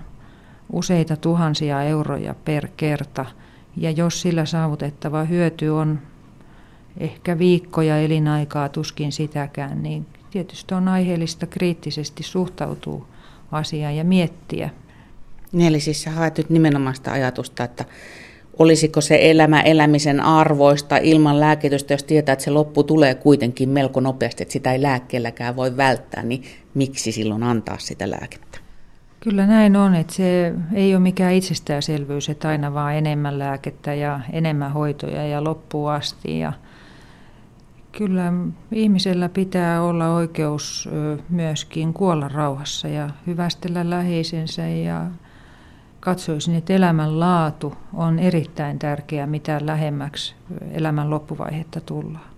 useita 0.72 1.18
tuhansia 1.18 1.84
euroja 1.84 2.36
per 2.46 2.68
kerta, 2.78 3.26
ja 3.78 3.92
jos 3.92 4.22
sillä 4.22 4.46
saavutettava 4.46 5.24
hyöty 5.24 5.70
on 5.70 6.00
ehkä 6.98 7.40
viikkoja 7.40 7.98
elinaikaa, 7.98 8.70
tuskin 8.70 9.12
sitäkään, 9.12 9.84
niin 9.84 10.06
tietysti 10.32 10.74
on 10.74 10.88
aiheellista 10.88 11.46
kriittisesti 11.46 12.24
suhtautua 12.24 13.06
asiaan 13.52 13.96
ja 13.96 14.04
miettiä. 14.04 14.70
Niin, 15.52 15.68
eli 15.68 15.80
siis 15.80 16.04
sä 16.04 16.12
haet 16.12 16.38
nyt 16.38 16.50
nimenomaan 16.50 16.96
sitä 16.96 17.12
ajatusta, 17.12 17.64
että 17.64 17.86
olisiko 18.60 19.02
se 19.02 19.18
elämä 19.22 19.62
elämisen 19.62 20.20
arvoista 20.20 20.98
ilman 20.98 21.40
lääkitystä, 21.40 21.94
jos 21.94 22.04
tietää, 22.04 22.34
että 22.34 22.46
se 22.46 22.52
loppu 22.52 22.84
tulee 22.84 23.16
kuitenkin 23.16 23.70
melko 23.70 24.00
nopeasti, 24.00 24.44
että 24.44 24.54
sitä 24.54 24.72
ei 24.72 24.82
lääkkeelläkään 24.82 25.56
voi 25.56 25.78
välttää, 25.78 26.24
niin 26.24 26.44
miksi 26.74 27.12
silloin 27.12 27.44
antaa 27.44 27.78
sitä 27.80 28.10
lääkettä? 28.10 28.60
Kyllä 29.20 29.48
näin 29.48 29.76
on, 29.76 29.96
että 29.96 30.14
se 30.14 30.54
ei 30.74 30.96
ole 30.96 31.04
mikään 31.04 31.34
itsestäänselvyys, 31.34 32.30
että 32.30 32.50
aina 32.50 32.74
vaan 32.74 32.96
enemmän 32.96 33.40
lääkettä 33.40 33.94
ja 33.94 34.20
enemmän 34.32 34.74
hoitoja 34.74 35.28
ja 35.28 35.44
loppuun 35.44 35.92
asti. 35.92 36.40
Ja 36.40 36.54
kyllä 37.92 38.34
ihmisellä 38.72 39.30
pitää 39.30 39.82
olla 39.82 40.16
oikeus 40.16 40.90
myöskin 41.30 41.94
kuolla 41.94 42.28
rauhassa 42.28 42.88
ja 42.88 43.10
hyvästellä 43.28 43.90
läheisensä 43.90 44.68
ja 44.68 45.06
katsoisin, 46.00 46.56
että 46.56 46.74
elämän 46.74 47.20
laatu 47.20 47.74
on 47.94 48.20
erittäin 48.20 48.80
tärkeää, 48.80 49.28
mitä 49.28 49.62
lähemmäksi 49.64 50.36
elämän 50.72 51.10
loppuvaihetta 51.10 51.82
tullaan. 51.82 52.32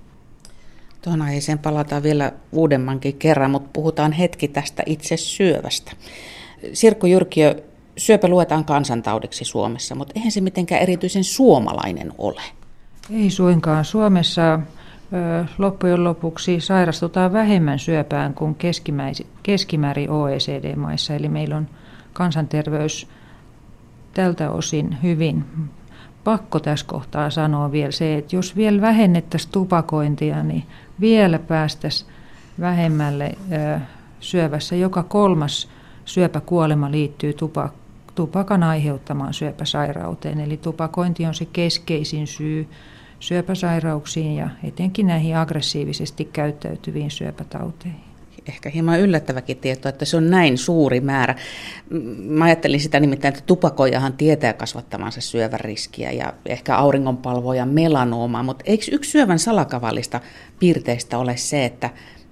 Tuohon 1.01 1.21
aiheeseen 1.21 1.59
palataan 1.59 2.03
vielä 2.03 2.31
uudemmankin 2.51 3.17
kerran, 3.17 3.51
mutta 3.51 3.69
puhutaan 3.73 4.11
hetki 4.11 4.47
tästä 4.47 4.83
itse 4.85 5.17
syövästä. 5.17 5.91
Sirkku 6.73 7.05
Jyrkiö, 7.05 7.63
syöpä 7.97 8.27
luetaan 8.27 8.65
kansantaudiksi 8.65 9.45
Suomessa, 9.45 9.95
mutta 9.95 10.13
eihän 10.15 10.31
se 10.31 10.41
mitenkään 10.41 10.81
erityisen 10.81 11.23
suomalainen 11.23 12.13
ole. 12.17 12.41
Ei 13.13 13.29
suinkaan. 13.29 13.85
Suomessa 13.85 14.59
loppujen 15.57 16.03
lopuksi 16.03 16.59
sairastutaan 16.59 17.33
vähemmän 17.33 17.79
syöpään 17.79 18.33
kuin 18.33 18.55
keskimäärin 19.43 20.09
OECD-maissa, 20.09 21.13
eli 21.13 21.29
meillä 21.29 21.57
on 21.57 21.67
kansanterveys 22.13 23.07
tältä 24.13 24.51
osin 24.51 24.97
hyvin. 25.03 25.45
Pakko 26.23 26.59
tässä 26.59 26.85
kohtaa 26.85 27.29
sanoa 27.29 27.71
vielä 27.71 27.91
se, 27.91 28.17
että 28.17 28.35
jos 28.35 28.55
vielä 28.55 28.81
vähennettäisiin 28.81 29.51
tupakointia, 29.51 30.43
niin 30.43 30.63
vielä 31.01 31.39
päästäisiin 31.39 32.11
vähemmälle 32.59 33.31
syövässä. 34.19 34.75
Joka 34.75 35.03
kolmas 35.03 35.69
syöpäkuolema 36.05 36.91
liittyy 36.91 37.35
tupakan 38.15 38.63
aiheuttamaan 38.63 39.33
syöpäsairauteen, 39.33 40.39
eli 40.39 40.57
tupakointi 40.57 41.25
on 41.25 41.33
se 41.33 41.45
keskeisin 41.45 42.27
syy 42.27 42.69
syöpäsairauksiin 43.23 44.35
ja 44.35 44.49
etenkin 44.63 45.07
näihin 45.07 45.37
aggressiivisesti 45.37 46.25
käyttäytyviin 46.25 47.11
syöpätauteihin 47.11 48.13
ehkä 48.47 48.69
hieman 48.69 48.99
yllättäväkin 48.99 49.57
tieto, 49.57 49.89
että 49.89 50.05
se 50.05 50.17
on 50.17 50.29
näin 50.29 50.57
suuri 50.57 51.01
määrä. 51.01 51.35
Mä 52.19 52.45
ajattelin 52.45 52.79
sitä 52.79 52.99
nimittäin, 52.99 53.33
että 53.33 53.45
tupakoijahan 53.45 54.13
tietää 54.13 54.53
kasvattamansa 54.53 55.21
syövän 55.21 55.59
riskiä 55.59 56.11
ja 56.11 56.33
ehkä 56.45 56.75
auringonpalvoja 56.77 57.65
melanoomaa, 57.65 58.43
mutta 58.43 58.63
eikö 58.67 58.85
yksi 58.91 59.11
syövän 59.11 59.39
salakavallista 59.39 60.19
piirteistä 60.59 61.17
ole 61.17 61.37
se, 61.37 61.65
että, 61.65 61.89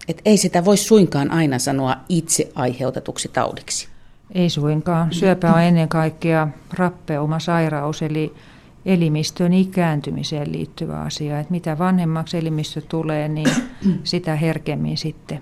että 0.08 0.22
ei 0.26 0.38
sitä 0.38 0.66
voi 0.66 0.78
suinkaan 0.78 1.32
aina 1.32 1.60
sanoa 1.60 1.96
itse 2.10 2.52
aiheutetuksi 2.56 3.30
taudiksi? 3.34 3.88
Ei 4.36 4.50
suinkaan. 4.50 5.14
Syöpä 5.14 5.54
on 5.54 5.62
ennen 5.62 5.90
kaikkea 5.90 6.48
rappeuma 6.74 7.40
sairaus, 7.40 8.02
eli 8.02 8.34
elimistön 8.86 9.54
ikääntymiseen 9.54 10.52
liittyvä 10.52 11.02
asia. 11.02 11.40
Että 11.40 11.52
mitä 11.52 11.78
vanhemmaksi 11.78 12.38
elimistö 12.38 12.82
tulee, 12.82 13.28
niin 13.28 13.50
sitä 14.04 14.36
herkemmin 14.36 14.98
sitten 14.98 15.42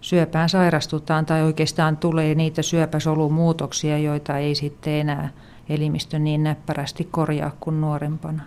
syöpään 0.00 0.48
sairastutaan 0.48 1.26
tai 1.26 1.42
oikeastaan 1.42 1.96
tulee 1.96 2.34
niitä 2.34 2.62
syöpäsolumuutoksia, 2.62 3.98
joita 3.98 4.38
ei 4.38 4.54
sitten 4.54 4.92
enää 4.92 5.28
elimistö 5.68 6.18
niin 6.18 6.42
näppärästi 6.42 7.08
korjaa 7.10 7.56
kuin 7.60 7.80
nuorempana. 7.80 8.42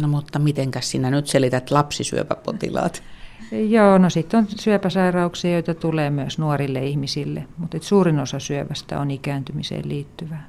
No 0.00 0.08
mutta 0.08 0.38
mitenkäs 0.38 0.90
sinä 0.90 1.10
nyt 1.10 1.26
selität 1.26 1.70
lapsisyöpäpotilaat? 1.70 3.02
Joo, 3.68 3.98
no 3.98 4.10
sitten 4.10 4.38
on 4.38 4.46
syöpäsairauksia, 4.48 5.52
joita 5.52 5.74
tulee 5.74 6.10
myös 6.10 6.38
nuorille 6.38 6.86
ihmisille, 6.86 7.44
mutta 7.58 7.78
suurin 7.80 8.18
osa 8.18 8.38
syövästä 8.38 9.00
on 9.00 9.10
ikääntymiseen 9.10 9.88
liittyvää. 9.88 10.48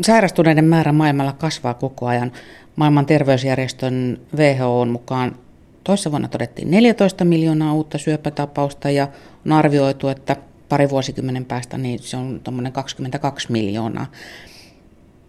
Sairastuneiden 0.00 0.64
määrä 0.64 0.92
maailmalla 0.92 1.32
kasvaa 1.32 1.74
koko 1.74 2.06
ajan. 2.06 2.32
Maailman 2.76 3.06
terveysjärjestön 3.06 4.20
WHO 4.36 4.84
mukaan 4.84 5.36
toissa 5.84 6.10
vuonna 6.10 6.28
todettiin 6.28 6.70
14 6.70 7.24
miljoonaa 7.24 7.72
uutta 7.74 7.98
syöpätapausta 7.98 8.90
ja 8.90 9.08
on 9.46 9.52
arvioitu, 9.52 10.08
että 10.08 10.36
pari 10.68 10.90
vuosikymmenen 10.90 11.44
päästä 11.44 11.78
niin 11.78 11.98
se 11.98 12.16
on 12.16 12.40
tuommoinen 12.44 12.72
22 12.72 13.52
miljoonaa. 13.52 14.06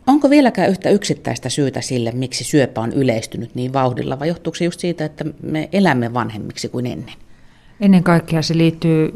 Onko 0.08 0.30
vieläkään 0.30 0.70
yhtä 0.70 0.90
yksittäistä 0.90 1.50
syytä 1.50 1.82
sille, 1.82 2.12
miksi 2.12 2.44
syöpä 2.44 2.82
on 2.82 2.94
yleistynyt 2.94 3.56
niin 3.56 3.74
vauhdilla, 3.74 4.20
vai 4.20 4.28
johtuuko 4.28 4.56
se 4.56 4.66
just 4.66 4.80
siitä, 4.80 5.06
että 5.06 5.26
me 5.44 5.70
elämme 5.72 6.14
vanhemmiksi 6.14 6.70
kuin 6.70 6.86
ennen? 6.86 7.14
Ennen 7.80 8.04
kaikkea 8.04 8.42
se 8.42 8.58
liittyy 8.58 9.14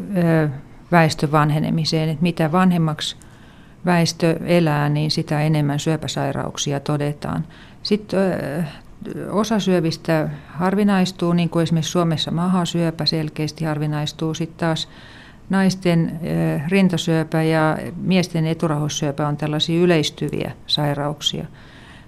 väestön 0.91 1.32
vanhenemiseen, 1.32 2.10
että 2.10 2.24
mitä 2.24 2.51
vanhemmaksi 2.51 3.15
väestö 3.86 4.40
elää, 4.46 4.90
niin 4.90 5.12
sitä 5.12 5.42
enemmän 5.42 5.80
syöpäsairauksia 5.80 6.80
todetaan. 6.80 7.46
Sitten 7.84 8.20
osa 9.30 9.60
syövistä 9.60 10.30
harvinaistuu, 10.48 11.34
niin 11.34 11.50
kuin 11.50 11.64
esimerkiksi 11.64 11.92
Suomessa 11.92 12.32
mahasyöpä 12.32 13.06
selkeästi 13.06 13.66
harvinaistuu. 13.66 14.34
Sitten 14.34 14.58
taas 14.58 14.90
naisten 15.50 16.20
rintasyöpä 16.68 17.44
ja 17.44 17.78
miesten 18.02 18.46
eturauhassyöpä 18.46 19.28
on 19.28 19.38
tällaisia 19.38 19.82
yleistyviä 19.82 20.52
sairauksia. 20.68 21.46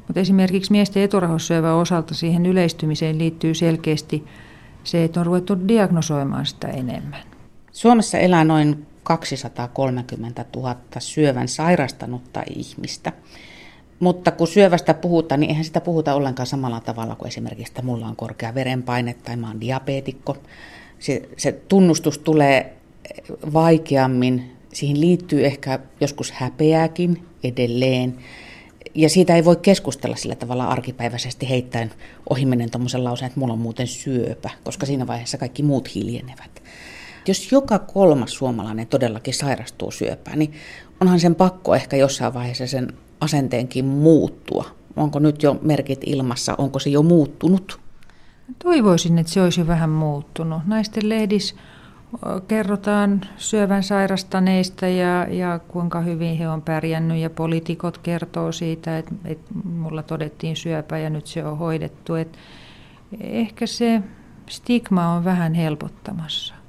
Mutta 0.08 0.20
esimerkiksi 0.20 0.72
miesten 0.72 1.04
eturauhassyövän 1.04 1.76
osalta 1.76 2.14
siihen 2.14 2.46
yleistymiseen 2.46 3.18
liittyy 3.18 3.54
selkeästi 3.54 4.26
se, 4.84 5.04
että 5.04 5.20
on 5.20 5.26
ruvettu 5.26 5.68
diagnosoimaan 5.68 6.46
sitä 6.46 6.68
enemmän. 6.68 7.20
Suomessa 7.72 8.18
elää 8.18 8.44
noin 8.44 8.86
230 9.04 10.46
000 10.56 10.76
syövän 11.00 11.48
sairastanutta 11.48 12.44
ihmistä. 12.56 13.14
Mutta 14.00 14.32
kun 14.32 14.48
syövästä 14.48 14.94
puhutaan, 14.94 15.40
niin 15.40 15.50
eihän 15.50 15.66
sitä 15.66 15.82
puhuta 15.82 16.14
ollenkaan 16.14 16.48
samalla 16.48 16.80
tavalla 16.80 17.16
kuin 17.16 17.28
esimerkiksi, 17.28 17.72
että 17.72 17.82
mulla 17.82 18.08
on 18.08 18.16
korkea 18.16 18.56
verenpaine 18.56 19.14
tai 19.14 19.36
mä 19.36 19.48
oon 19.48 19.62
diabeetikko. 19.62 20.38
Se, 21.00 21.30
se 21.38 21.52
tunnustus 21.52 22.18
tulee 22.18 22.74
vaikeammin, 23.54 24.52
siihen 24.74 25.02
liittyy 25.02 25.46
ehkä 25.46 25.80
joskus 26.02 26.32
häpeääkin 26.32 27.26
edelleen. 27.44 28.18
Ja 28.96 29.10
siitä 29.10 29.36
ei 29.36 29.46
voi 29.46 29.56
keskustella 29.56 30.16
sillä 30.16 30.36
tavalla 30.36 30.68
arkipäiväisesti 30.68 31.50
heittäen 31.50 31.92
ohimenen 32.30 32.72
tuommoisen 32.72 33.04
lauseen, 33.04 33.28
että 33.28 33.40
mulla 33.40 33.54
on 33.54 33.60
muuten 33.60 33.88
syöpä, 33.88 34.50
koska 34.64 34.86
siinä 34.86 35.08
vaiheessa 35.08 35.38
kaikki 35.38 35.64
muut 35.64 35.96
hiljenevät. 35.96 36.62
Jos 37.28 37.52
joka 37.52 37.80
kolmas 37.80 38.32
suomalainen 38.32 38.88
todellakin 38.88 39.34
sairastuu 39.34 39.92
syöpään, 39.92 40.40
niin 40.40 40.54
onhan 41.02 41.20
sen 41.20 41.36
pakko 41.36 41.76
ehkä 41.76 41.98
jossain 41.98 42.34
vaiheessa 42.34 42.68
sen 42.68 42.94
asenteenkin 43.22 43.86
muuttua. 43.86 44.66
Onko 44.96 45.20
nyt 45.20 45.44
jo 45.44 45.60
merkit 45.62 46.02
ilmassa, 46.06 46.56
onko 46.58 46.80
se 46.80 46.90
jo 46.90 47.04
muuttunut? 47.04 47.80
Toivoisin, 48.64 49.18
että 49.18 49.32
se 49.32 49.42
olisi 49.42 49.68
vähän 49.68 49.90
muuttunut. 49.90 50.62
Naisten 50.66 51.10
lehdissä 51.10 51.56
kerrotaan 52.48 53.22
syövän 53.38 53.84
sairastaneista 53.84 54.88
ja, 54.88 55.28
ja 55.30 55.60
kuinka 55.68 56.02
hyvin 56.02 56.38
he 56.38 56.50
on 56.50 56.62
pärjännyt 56.62 57.18
ja 57.18 57.30
poliitikot 57.30 57.98
kertoo 57.98 58.52
siitä, 58.52 58.98
että, 58.98 59.16
että 59.26 59.54
mulla 59.64 60.04
todettiin 60.04 60.56
syöpä 60.56 60.98
ja 60.98 61.10
nyt 61.10 61.28
se 61.28 61.46
on 61.46 61.58
hoidettu. 61.58 62.16
Että 62.16 62.38
ehkä 63.20 63.66
se 63.66 64.02
stigma 64.50 65.14
on 65.14 65.26
vähän 65.26 65.54
helpottamassa. 65.54 66.61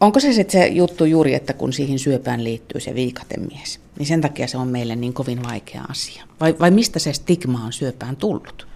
Onko 0.00 0.20
se 0.20 0.32
sitten 0.32 0.60
se 0.60 0.66
juttu 0.66 1.04
juuri, 1.04 1.34
että 1.34 1.52
kun 1.52 1.72
siihen 1.72 1.98
syöpään 1.98 2.44
liittyy 2.44 2.80
se 2.80 2.94
viikatemies, 2.94 3.80
niin 3.98 4.06
sen 4.06 4.20
takia 4.20 4.46
se 4.46 4.58
on 4.58 4.68
meille 4.68 4.96
niin 4.96 5.12
kovin 5.12 5.42
vaikea 5.42 5.82
asia? 5.88 6.24
Vai, 6.40 6.54
vai 6.60 6.70
mistä 6.70 6.98
se 6.98 7.12
stigma 7.12 7.64
on 7.64 7.72
syöpään 7.72 8.16
tullut? 8.16 8.68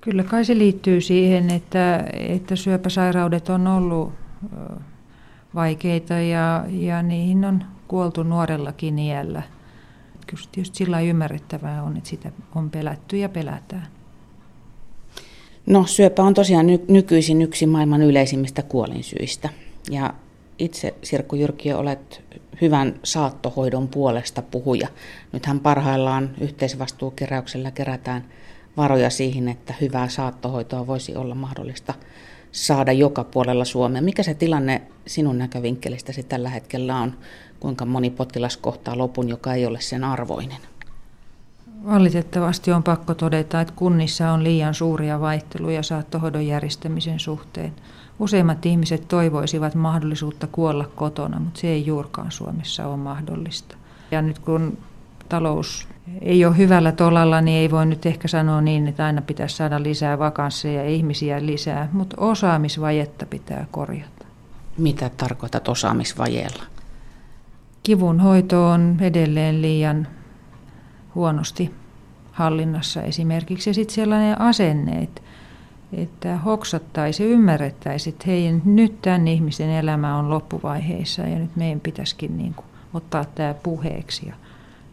Kyllä 0.00 0.22
kai 0.22 0.44
se 0.44 0.58
liittyy 0.58 1.00
siihen, 1.00 1.50
että, 1.50 2.06
että 2.12 2.56
syöpäsairaudet 2.56 3.48
on 3.48 3.66
ollut 3.66 4.12
vaikeita 5.54 6.14
ja, 6.14 6.64
ja 6.70 7.02
niihin 7.02 7.44
on 7.44 7.64
kuoltu 7.88 8.22
nuorellakin 8.22 8.98
iällä. 8.98 9.42
Kyllä 10.26 10.42
tietysti 10.52 10.78
sillä 10.78 11.00
ymmärrettävää 11.00 11.82
on, 11.82 11.96
että 11.96 12.10
sitä 12.10 12.32
on 12.54 12.70
pelätty 12.70 13.16
ja 13.16 13.28
pelätään. 13.28 13.86
No 15.66 15.86
syöpä 15.86 16.22
on 16.22 16.34
tosiaan 16.34 16.66
ny- 16.66 16.84
nykyisin 16.88 17.42
yksi 17.42 17.66
maailman 17.66 18.02
yleisimmistä 18.02 18.62
kuolinsyistä. 18.62 19.48
Ja 19.90 20.14
itse 20.58 20.94
Sirkku 21.02 21.36
Jyrkiö 21.36 21.78
olet 21.78 22.22
hyvän 22.60 23.00
saattohoidon 23.02 23.88
puolesta 23.88 24.42
puhuja. 24.42 24.88
Nythän 25.32 25.60
parhaillaan 25.60 26.30
yhteisvastuukeräyksellä 26.40 27.70
kerätään 27.70 28.24
varoja 28.76 29.10
siihen, 29.10 29.48
että 29.48 29.74
hyvää 29.80 30.08
saattohoitoa 30.08 30.86
voisi 30.86 31.16
olla 31.16 31.34
mahdollista 31.34 31.94
saada 32.52 32.92
joka 32.92 33.24
puolella 33.24 33.64
Suomea. 33.64 34.02
Mikä 34.02 34.22
se 34.22 34.34
tilanne 34.34 34.82
sinun 35.06 35.38
näkövinkkelistäsi 35.38 36.22
tällä 36.22 36.48
hetkellä 36.48 36.96
on? 36.96 37.14
Kuinka 37.60 37.84
moni 37.84 38.10
potilas 38.10 38.56
kohtaa 38.56 38.98
lopun, 38.98 39.28
joka 39.28 39.54
ei 39.54 39.66
ole 39.66 39.80
sen 39.80 40.04
arvoinen? 40.04 40.58
Valitettavasti 41.86 42.72
on 42.72 42.82
pakko 42.82 43.14
todeta, 43.14 43.60
että 43.60 43.74
kunnissa 43.76 44.30
on 44.32 44.44
liian 44.44 44.74
suuria 44.74 45.20
vaihteluja 45.20 45.82
saattohoidon 45.82 46.46
järjestämisen 46.46 47.20
suhteen. 47.20 47.72
Useimmat 48.18 48.66
ihmiset 48.66 49.08
toivoisivat 49.08 49.74
mahdollisuutta 49.74 50.46
kuolla 50.46 50.84
kotona, 50.94 51.40
mutta 51.40 51.60
se 51.60 51.68
ei 51.68 51.86
juurkaan 51.86 52.32
Suomessa 52.32 52.86
ole 52.86 52.96
mahdollista. 52.96 53.76
Ja 54.10 54.22
nyt 54.22 54.38
kun 54.38 54.78
talous 55.28 55.88
ei 56.20 56.44
ole 56.44 56.56
hyvällä 56.56 56.92
tolalla, 56.92 57.40
niin 57.40 57.58
ei 57.58 57.70
voi 57.70 57.86
nyt 57.86 58.06
ehkä 58.06 58.28
sanoa 58.28 58.60
niin, 58.60 58.88
että 58.88 59.06
aina 59.06 59.22
pitäisi 59.22 59.56
saada 59.56 59.82
lisää 59.82 60.18
vakansseja 60.18 60.82
ja 60.82 60.90
ihmisiä 60.90 61.46
lisää, 61.46 61.88
mutta 61.92 62.16
osaamisvajetta 62.18 63.26
pitää 63.26 63.66
korjata. 63.70 64.26
Mitä 64.78 65.10
tarkoitat 65.16 65.68
osaamisvajeella? 65.68 66.62
Kivun 67.82 68.20
hoito 68.20 68.68
on 68.68 68.96
edelleen 69.00 69.62
liian 69.62 70.08
huonosti 71.14 71.74
hallinnassa 72.32 73.02
esimerkiksi. 73.02 73.70
Ja 73.70 73.74
sitten 73.74 73.94
sellainen 73.94 74.40
asenne, 74.40 74.98
että, 74.98 75.22
että 75.92 76.36
hoksattaisiin 76.36 77.28
ja 77.28 77.34
ymmärrettäisiin, 77.34 78.14
että 78.14 78.24
hei, 78.26 78.52
nyt 78.64 79.02
tämän 79.02 79.28
ihmisen 79.28 79.70
elämä 79.70 80.18
on 80.18 80.30
loppuvaiheissa 80.30 81.22
ja 81.22 81.38
nyt 81.38 81.56
meidän 81.56 81.80
pitäisikin 81.80 82.36
niin 82.36 82.54
kuin 82.54 82.66
ottaa 82.94 83.24
tämä 83.24 83.54
puheeksi 83.54 84.28
ja 84.28 84.34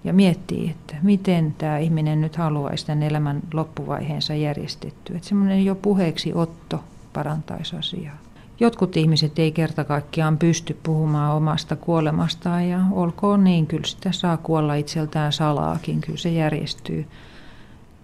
ja 0.04 0.14
miettii, 0.14 0.70
että 0.70 0.96
miten 1.02 1.56
tämä 1.58 1.78
ihminen 1.78 2.22
nyt 2.22 2.36
haluaisi 2.36 2.86
tämän 2.86 3.04
elämän 3.04 3.42
loppuvaiheensa 3.54 4.34
järjestettyä. 4.34 5.16
Että 5.16 5.28
semmoinen 5.28 5.66
jo 5.66 5.76
puheeksi 5.76 6.34
otto 6.34 6.84
parantaisi 7.14 7.76
asiaa. 7.76 8.18
Jotkut 8.60 8.98
ihmiset 8.98 9.40
ei 9.40 9.52
kerta 9.52 9.84
kaikkiaan 9.84 10.38
pysty 10.38 10.78
puhumaan 10.84 11.36
omasta 11.36 11.76
kuolemastaan 11.76 12.70
ja 12.70 12.80
olkoon 12.92 13.44
niin, 13.44 13.68
kyllä 13.68 13.88
sitä 13.88 14.12
saa 14.12 14.38
kuolla 14.38 14.76
itseltään 14.76 15.34
salaakin, 15.34 16.02
kyllä 16.02 16.18
se 16.18 16.30
järjestyy. 16.30 17.06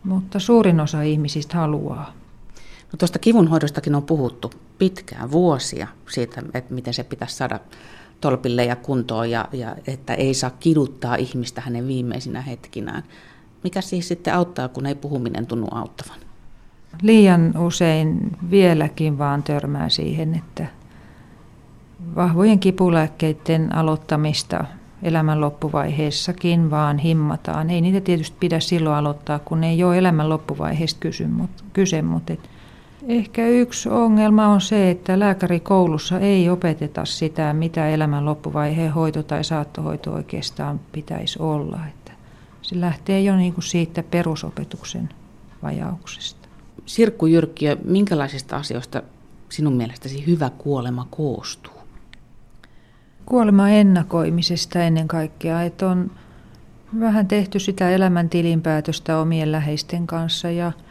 Mutta 0.03 0.39
suurin 0.39 0.79
osa 0.79 1.01
ihmisistä 1.01 1.57
haluaa. 1.57 2.13
No 2.91 2.97
tuosta 2.97 3.19
kivunhoidostakin 3.19 3.95
on 3.95 4.03
puhuttu 4.03 4.51
pitkään, 4.77 5.31
vuosia 5.31 5.87
siitä, 6.09 6.41
että 6.53 6.73
miten 6.73 6.93
se 6.93 7.03
pitäisi 7.03 7.35
saada 7.35 7.59
tolpille 8.21 8.65
ja 8.65 8.75
kuntoon 8.75 9.31
ja, 9.31 9.45
ja 9.53 9.75
että 9.87 10.13
ei 10.13 10.33
saa 10.33 10.49
kiduttaa 10.49 11.15
ihmistä 11.15 11.61
hänen 11.61 11.87
viimeisinä 11.87 12.41
hetkinään. 12.41 13.03
Mikä 13.63 13.81
siis 13.81 14.07
sitten 14.07 14.33
auttaa, 14.33 14.67
kun 14.67 14.85
ei 14.85 14.95
puhuminen 14.95 15.45
tunnu 15.45 15.67
auttavan? 15.71 16.19
Liian 17.01 17.57
usein 17.57 18.37
vieläkin 18.49 19.17
vaan 19.17 19.43
törmää 19.43 19.89
siihen, 19.89 20.35
että 20.35 20.67
vahvojen 22.15 22.59
kipulääkkeiden 22.59 23.75
aloittamista 23.75 24.65
elämän 25.03 25.41
loppuvaiheessakin 25.41 26.71
vaan 26.71 26.97
himmataan. 26.97 27.69
Ei 27.69 27.81
niitä 27.81 28.01
tietysti 28.01 28.37
pidä 28.39 28.59
silloin 28.59 28.95
aloittaa, 28.95 29.39
kun 29.39 29.63
ei 29.63 29.83
ole 29.83 29.97
elämän 29.97 30.29
loppuvaiheesta 30.29 30.99
kyse, 31.73 32.01
mutta 32.01 32.33
et 32.33 32.49
Ehkä 33.09 33.47
yksi 33.47 33.89
ongelma 33.89 34.47
on 34.47 34.61
se, 34.61 34.89
että 34.91 35.19
lääkärikoulussa 35.19 36.19
ei 36.19 36.49
opeteta 36.49 37.05
sitä, 37.05 37.53
mitä 37.53 37.89
elämän 37.89 38.25
loppuvaiheen 38.25 38.91
hoito 38.91 39.23
tai 39.23 39.43
saattohoito 39.43 40.13
oikeastaan 40.13 40.79
pitäisi 40.91 41.39
olla. 41.41 41.79
Että 41.87 42.11
se 42.61 42.79
lähtee 42.79 43.21
jo 43.21 43.35
niin 43.35 43.53
kuin 43.53 43.63
siitä 43.63 44.03
perusopetuksen 44.03 45.09
vajauksesta. 45.63 46.49
Sirkku 46.85 47.25
Jyrkkiö, 47.25 47.77
minkälaisista 47.83 48.57
asioista 48.57 49.01
sinun 49.49 49.73
mielestäsi 49.73 50.27
hyvä 50.27 50.49
kuolema 50.57 51.07
koostuu? 51.11 51.73
Kuolema 53.25 53.69
ennakoimisesta 53.69 54.79
ennen 54.79 55.07
kaikkea, 55.07 55.61
että 55.61 55.89
on 55.89 56.11
vähän 56.99 57.27
tehty 57.27 57.59
sitä 57.59 57.89
elämän 57.89 58.29
tilinpäätöstä 58.29 59.19
omien 59.19 59.51
läheisten 59.51 60.07
kanssa 60.07 60.51
ja– 60.51 60.71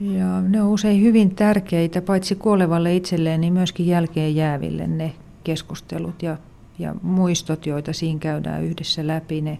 ja 0.00 0.40
ne 0.40 0.62
on 0.62 0.68
usein 0.68 1.02
hyvin 1.02 1.34
tärkeitä, 1.34 2.02
paitsi 2.02 2.34
kuolevalle 2.34 2.96
itselleen, 2.96 3.40
niin 3.40 3.52
myöskin 3.52 3.86
jälkeen 3.86 4.36
jääville 4.36 4.86
ne 4.86 5.12
keskustelut 5.44 6.22
ja, 6.22 6.36
ja 6.78 6.94
muistot, 7.02 7.66
joita 7.66 7.92
siinä 7.92 8.20
käydään 8.20 8.64
yhdessä 8.64 9.06
läpi. 9.06 9.40
Ne 9.40 9.58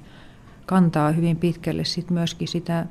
kantaa 0.66 1.11
hyvin 1.11 1.37
pitkälle 1.37 1.85
sit 1.85 2.11
myöskin 2.11 2.48
sitä 2.48 2.87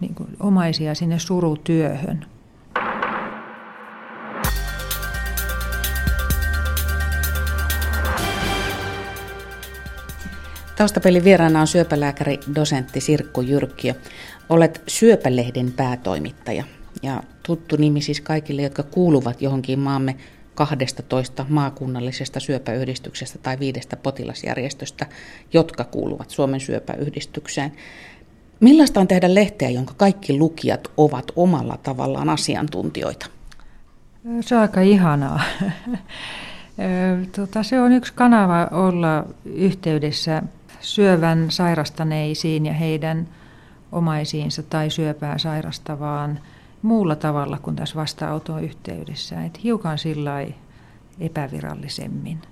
niin 0.00 0.14
kuin 0.14 0.28
omaisia 0.40 0.94
sinne 0.94 1.18
surutyöhön. 1.18 2.26
Taustapelin 10.76 11.24
vieraana 11.24 11.60
on 11.60 11.66
syöpälääkäri 11.66 12.40
dosentti 12.54 13.00
Sirkku 13.00 13.40
Jyrkkiö. 13.40 13.94
Olet 14.48 14.82
Syöpälehden 14.86 15.72
päätoimittaja 15.72 16.64
ja 17.02 17.22
tuttu 17.42 17.76
nimi 17.76 18.00
siis 18.00 18.20
kaikille, 18.20 18.62
jotka 18.62 18.82
kuuluvat 18.82 19.42
johonkin 19.42 19.78
maamme 19.78 20.16
12 20.54 21.46
maakunnallisesta 21.48 22.40
syöpäyhdistyksestä 22.40 23.38
tai 23.38 23.58
viidestä 23.58 23.96
potilasjärjestöstä, 23.96 25.06
jotka 25.52 25.84
kuuluvat 25.84 26.30
Suomen 26.30 26.60
syöpäyhdistykseen. 26.60 27.72
Millaista 28.60 29.00
on 29.00 29.08
tehdä 29.08 29.34
lehteä, 29.34 29.70
jonka 29.70 29.94
kaikki 29.96 30.38
lukijat 30.38 30.88
ovat 30.96 31.32
omalla 31.36 31.78
tavallaan 31.82 32.28
asiantuntijoita? 32.28 33.26
Se 34.40 34.54
on 34.54 34.60
aika 34.60 34.80
ihanaa. 34.80 35.40
Tota, 37.36 37.62
se 37.62 37.80
on 37.80 37.92
yksi 37.92 38.12
kanava 38.14 38.68
olla 38.70 39.24
yhteydessä 39.44 40.42
syövän 40.80 41.50
sairastaneisiin 41.50 42.66
ja 42.66 42.72
heidän 42.72 43.28
omaisiinsa 43.92 44.62
tai 44.62 44.90
syöpää 44.90 45.38
sairastavaan 45.38 46.40
muulla 46.82 47.16
tavalla 47.16 47.58
kuin 47.58 47.76
tässä 47.76 47.96
vastaanoton 47.96 48.64
yhteydessä. 48.64 49.44
Et 49.44 49.62
hiukan 49.64 49.98
sillä 49.98 50.46
epävirallisemmin. 51.20 52.42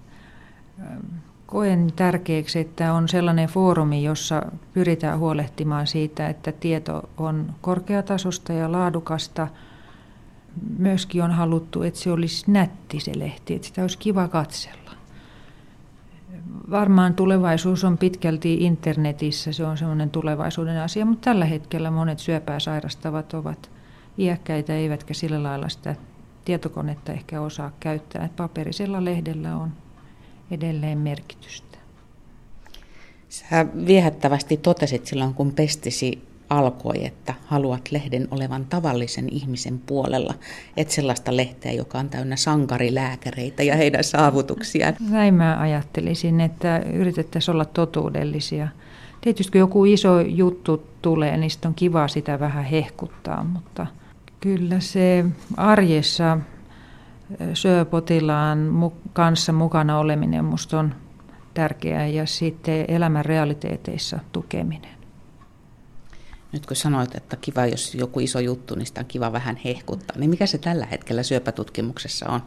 koen 1.46 1.92
tärkeäksi, 1.96 2.58
että 2.58 2.92
on 2.92 3.08
sellainen 3.08 3.48
foorumi, 3.48 4.04
jossa 4.04 4.42
pyritään 4.74 5.18
huolehtimaan 5.18 5.86
siitä, 5.86 6.28
että 6.28 6.52
tieto 6.52 7.08
on 7.16 7.54
korkeatasosta 7.60 8.52
ja 8.52 8.72
laadukasta. 8.72 9.48
Myöskin 10.78 11.22
on 11.22 11.30
haluttu, 11.30 11.82
että 11.82 12.00
se 12.00 12.12
olisi 12.12 12.50
nätti 12.50 13.00
se 13.00 13.12
lehti, 13.18 13.54
että 13.54 13.68
sitä 13.68 13.82
olisi 13.82 13.98
kiva 13.98 14.28
katsella. 14.28 14.90
Varmaan 16.70 17.14
tulevaisuus 17.14 17.84
on 17.84 17.98
pitkälti 17.98 18.54
internetissä, 18.54 19.52
se 19.52 19.64
on 19.64 19.78
semmoinen 19.78 20.10
tulevaisuuden 20.10 20.80
asia, 20.80 21.06
mutta 21.06 21.24
tällä 21.24 21.44
hetkellä 21.44 21.90
monet 21.90 22.18
syöpää 22.18 22.60
sairastavat 22.60 23.34
ovat 23.34 23.70
iäkkäitä, 24.18 24.74
eivätkä 24.74 25.14
sillä 25.14 25.42
lailla 25.42 25.68
sitä 25.68 25.94
tietokonetta 26.44 27.12
ehkä 27.12 27.40
osaa 27.40 27.72
käyttää. 27.80 28.24
Että 28.24 28.36
paperisella 28.36 29.04
lehdellä 29.04 29.56
on 29.56 29.72
edelleen 30.50 30.98
merkitystä. 30.98 31.78
Sä 33.28 33.66
viehättävästi 33.86 34.56
totesit 34.56 35.06
silloin, 35.06 35.34
kun 35.34 35.52
pestisi 35.52 36.22
alkoi, 36.50 37.06
että 37.06 37.34
haluat 37.46 37.90
lehden 37.90 38.28
olevan 38.30 38.64
tavallisen 38.64 39.28
ihmisen 39.32 39.78
puolella, 39.78 40.34
et 40.76 40.90
sellaista 40.90 41.36
lehteä, 41.36 41.72
joka 41.72 41.98
on 41.98 42.08
täynnä 42.08 42.36
sankarilääkäreitä 42.36 43.62
ja 43.62 43.76
heidän 43.76 44.04
saavutuksiaan. 44.04 44.96
Näin 45.10 45.34
mä 45.34 45.60
ajattelisin, 45.60 46.40
että 46.40 46.78
yritettäisiin 46.78 47.54
olla 47.54 47.64
totuudellisia. 47.64 48.68
Tietysti 49.20 49.52
kun 49.52 49.58
joku 49.58 49.84
iso 49.84 50.20
juttu 50.20 50.86
tulee, 51.02 51.36
niin 51.36 51.50
on 51.66 51.74
kiva 51.74 52.08
sitä 52.08 52.40
vähän 52.40 52.64
hehkuttaa, 52.64 53.44
mutta 53.44 53.86
kyllä 54.46 54.80
se 54.80 55.24
arjessa 55.56 56.38
syöpotilaan 57.54 58.92
kanssa 59.12 59.52
mukana 59.52 59.98
oleminen 59.98 60.44
minusta 60.44 60.78
on 60.78 60.94
tärkeää 61.54 62.06
ja 62.06 62.26
sitten 62.26 62.84
elämän 62.88 63.24
realiteeteissa 63.24 64.18
tukeminen. 64.32 64.90
Nyt 66.52 66.66
kun 66.66 66.76
sanoit, 66.76 67.14
että 67.14 67.36
kiva, 67.36 67.66
jos 67.66 67.94
joku 67.94 68.20
iso 68.20 68.40
juttu, 68.40 68.74
niin 68.74 68.86
sitä 68.86 69.00
on 69.00 69.06
kiva 69.06 69.32
vähän 69.32 69.56
hehkuttaa, 69.56 70.18
niin 70.18 70.30
mikä 70.30 70.46
se 70.46 70.58
tällä 70.58 70.86
hetkellä 70.86 71.22
syöpätutkimuksessa 71.22 72.28
on? 72.28 72.42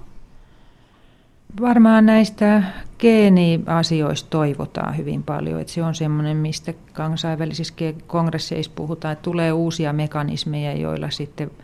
Varmaan 1.62 2.05
näistä 2.05 2.63
geeniasioista 2.99 4.29
toivotaan 4.29 4.97
hyvin 4.97 5.23
paljon. 5.23 5.62
Että 5.62 5.73
se 5.73 5.83
on 5.83 5.95
semmoinen, 5.95 6.38
mistä 6.38 6.73
kansainvälisissä 6.93 7.73
kongresseissa 8.07 8.71
puhutaan, 8.75 9.12
että 9.12 9.23
tulee 9.23 9.53
uusia 9.53 9.93
mekanismeja, 9.93 10.73
joilla 10.73 11.09
sitten– 11.09 11.51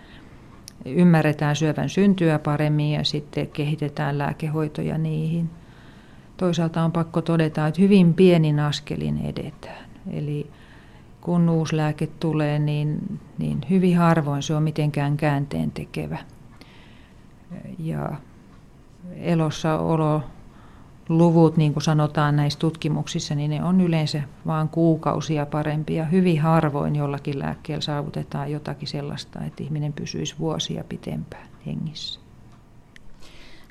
ymmärretään 0.86 1.56
syövän 1.56 1.89
syntyä 1.89 2.39
paremmin 2.39 2.91
ja 2.91 3.04
sitten 3.04 3.48
kehitetään 3.48 4.17
lääkehoitoja 4.17 4.98
niihin. 4.98 5.50
Toisaalta 6.38 6.84
on 6.84 6.91
pakko 6.91 7.21
todeta, 7.21 7.67
että 7.67 7.82
hyvin 7.82 8.13
pienin 8.13 8.60
askelin 8.60 9.17
edetään. 9.26 9.86
Eli 10.12 10.52
kun 11.21 11.50
uusi 11.50 11.78
lääke 11.78 12.08
tulee, 12.08 12.60
niin, 12.60 13.19
niin 13.38 13.62
hyvin 13.69 13.98
harvoin 13.98 14.43
se 14.43 14.56
on 14.56 14.63
mitenkään 14.63 15.17
käänteen 15.17 15.71
tekevä. 15.71 16.17
Ja 17.80 18.12
elossaolo 19.15 20.24
luvut, 21.10 21.58
niin 21.58 21.74
kuin 21.74 21.84
sanotaan 21.84 22.36
näissä 22.36 22.60
tutkimuksissa, 22.60 23.36
niin 23.36 23.52
ne 23.52 23.63
on 23.63 23.82
yleensä 23.82 24.22
vain 24.46 24.70
kuukausia 24.70 25.46
parempia. 25.46 26.06
Hyvin 26.06 26.41
harvoin 26.41 26.96
jollakin 26.96 27.39
lääkkeellä 27.39 27.82
saavutetaan 27.82 28.52
jotakin 28.52 28.88
sellaista, 28.88 29.44
että 29.44 29.63
ihminen 29.63 29.94
pysyisi 29.94 30.36
vuosia 30.39 30.84
pitempään 30.89 31.48
hengissä. 31.65 32.20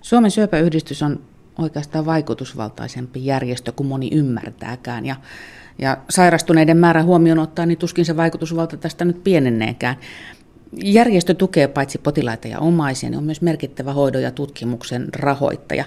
Suomen 0.02 0.30
syöpäyhdistys 0.30 1.02
on 1.02 1.20
oikeastaan 1.58 2.06
vaikutusvaltaisempi 2.06 3.26
järjestö 3.26 3.72
kuin 3.72 3.86
moni 3.86 4.08
ymmärtääkään. 4.12 5.06
Ja, 5.06 5.16
ja 5.78 5.96
sairastuneiden 6.10 6.76
määrä 6.76 7.02
huomioon 7.02 7.38
ottaa, 7.38 7.66
niin 7.66 7.78
tuskin 7.78 8.04
se 8.04 8.16
vaikutusvalta 8.16 8.76
tästä 8.76 9.04
nyt 9.04 9.24
pienenneekään. 9.24 9.96
Järjestö 10.84 11.34
tukee 11.34 11.68
paitsi 11.68 11.98
potilaita 11.98 12.48
ja 12.48 12.58
omaisia, 12.58 13.10
niin 13.10 13.18
on 13.18 13.24
myös 13.24 13.42
merkittävä 13.42 13.92
hoidon 13.92 14.22
ja 14.22 14.30
tutkimuksen 14.30 15.08
rahoittaja. 15.14 15.84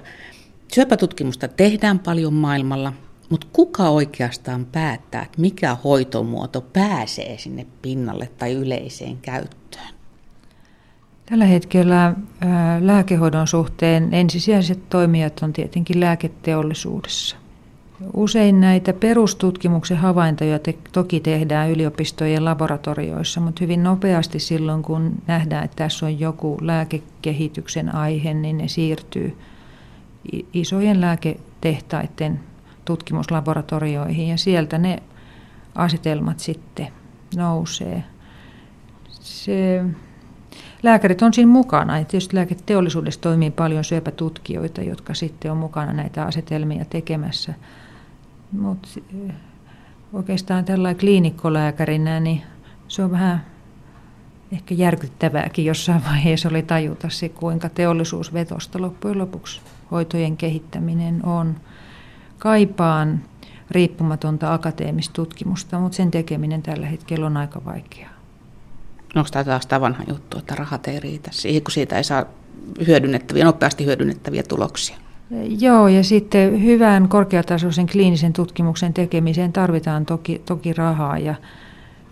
Syöpätutkimusta 0.73 1.47
tehdään 1.47 1.99
paljon 1.99 2.34
maailmalla, 2.34 2.93
mutta 3.30 3.47
kuka 3.53 3.89
oikeastaan 3.89 4.65
päättää, 4.65 5.21
että 5.21 5.41
mikä 5.41 5.75
hoitomuoto 5.84 6.62
pääsee 6.62 7.38
sinne 7.38 7.65
pinnalle 7.82 8.30
tai 8.38 8.53
yleiseen 8.53 9.17
käyttöön? 9.17 9.93
Tällä 11.25 11.45
hetkellä 11.45 12.13
lääkehoidon 12.82 13.47
suhteen 13.47 14.13
ensisijaiset 14.13 14.89
toimijat 14.89 15.39
on 15.43 15.53
tietenkin 15.53 15.99
lääketeollisuudessa. 15.99 17.36
Usein 18.13 18.62
näitä 18.62 18.93
perustutkimuksen 18.93 19.97
havaintoja 19.97 20.60
te, 20.60 20.77
toki 20.91 21.19
tehdään 21.19 21.71
yliopistojen 21.71 22.45
laboratorioissa, 22.45 23.41
mutta 23.41 23.63
hyvin 23.63 23.84
nopeasti 23.84 24.39
silloin, 24.39 24.84
kun 24.84 25.12
nähdään, 25.27 25.65
että 25.65 25.75
tässä 25.75 26.06
on 26.06 26.19
joku 26.19 26.58
lääkekehityksen 26.62 27.95
aihe, 27.95 28.34
niin 28.34 28.58
ne 28.58 28.67
siirtyy 28.67 29.38
isojen 30.53 31.01
lääketehtaiden 31.01 32.39
tutkimuslaboratorioihin 32.85 34.27
ja 34.27 34.37
sieltä 34.37 34.77
ne 34.77 35.03
asetelmat 35.75 36.39
sitten 36.39 36.87
nousee. 37.35 38.03
Se, 39.09 39.83
lääkärit 40.83 41.21
on 41.21 41.33
siinä 41.33 41.51
mukana. 41.51 41.99
Ja 41.99 42.05
tietysti 42.05 42.35
lääketeollisuudessa 42.35 43.21
toimii 43.21 43.51
paljon 43.51 43.83
syöpätutkijoita, 43.83 44.81
jotka 44.81 45.13
sitten 45.13 45.51
on 45.51 45.57
mukana 45.57 45.93
näitä 45.93 46.23
asetelmia 46.23 46.85
tekemässä. 46.85 47.53
Mutta 48.51 48.87
oikeastaan 50.13 50.65
tällainen 50.65 50.99
kliinikkolääkärinä, 50.99 52.19
niin 52.19 52.41
se 52.87 53.03
on 53.03 53.11
vähän 53.11 53.45
ehkä 54.51 54.75
järkyttävääkin 54.75 55.65
jossain 55.65 56.03
vaiheessa 56.05 56.49
oli 56.49 56.62
tajuta 56.62 57.10
se, 57.10 57.29
kuinka 57.29 57.69
teollisuusvetosta 57.69 58.81
loppujen 58.81 59.17
lopuksi 59.17 59.62
hoitojen 59.91 60.38
kehittäminen 60.38 61.25
on. 61.25 61.55
Kaipaan 62.38 63.21
riippumatonta 63.71 64.53
akateemista 64.53 65.13
tutkimusta, 65.13 65.79
mutta 65.79 65.95
sen 65.95 66.12
tekeminen 66.12 66.62
tällä 66.62 66.86
hetkellä 66.86 67.25
on 67.25 67.38
aika 67.38 67.65
vaikeaa. 67.65 68.12
Onko 69.15 69.29
tämä 69.31 69.43
taas 69.43 69.67
tämä 69.67 69.81
vanha 69.81 70.03
juttu, 70.07 70.38
että 70.38 70.55
rahat 70.55 70.88
ei 70.88 70.99
riitä 70.99 71.29
siihen, 71.33 71.63
kun 71.63 71.71
siitä 71.71 71.97
ei 71.97 72.03
saa 72.03 72.25
hyödynnettäviä, 72.88 73.45
nopeasti 73.45 73.86
hyödynnettäviä 73.86 74.43
tuloksia? 74.43 74.97
Joo, 75.60 75.88
ja 75.88 76.03
sitten 76.03 76.63
hyvän 76.63 77.10
korkeatasoisen 77.10 77.88
kliinisen 77.88 78.33
tutkimuksen 78.33 78.93
tekemiseen 78.93 79.53
tarvitaan 79.53 80.05
toki, 80.05 80.41
toki 80.45 80.73
rahaa, 80.73 81.17
ja, 81.17 81.36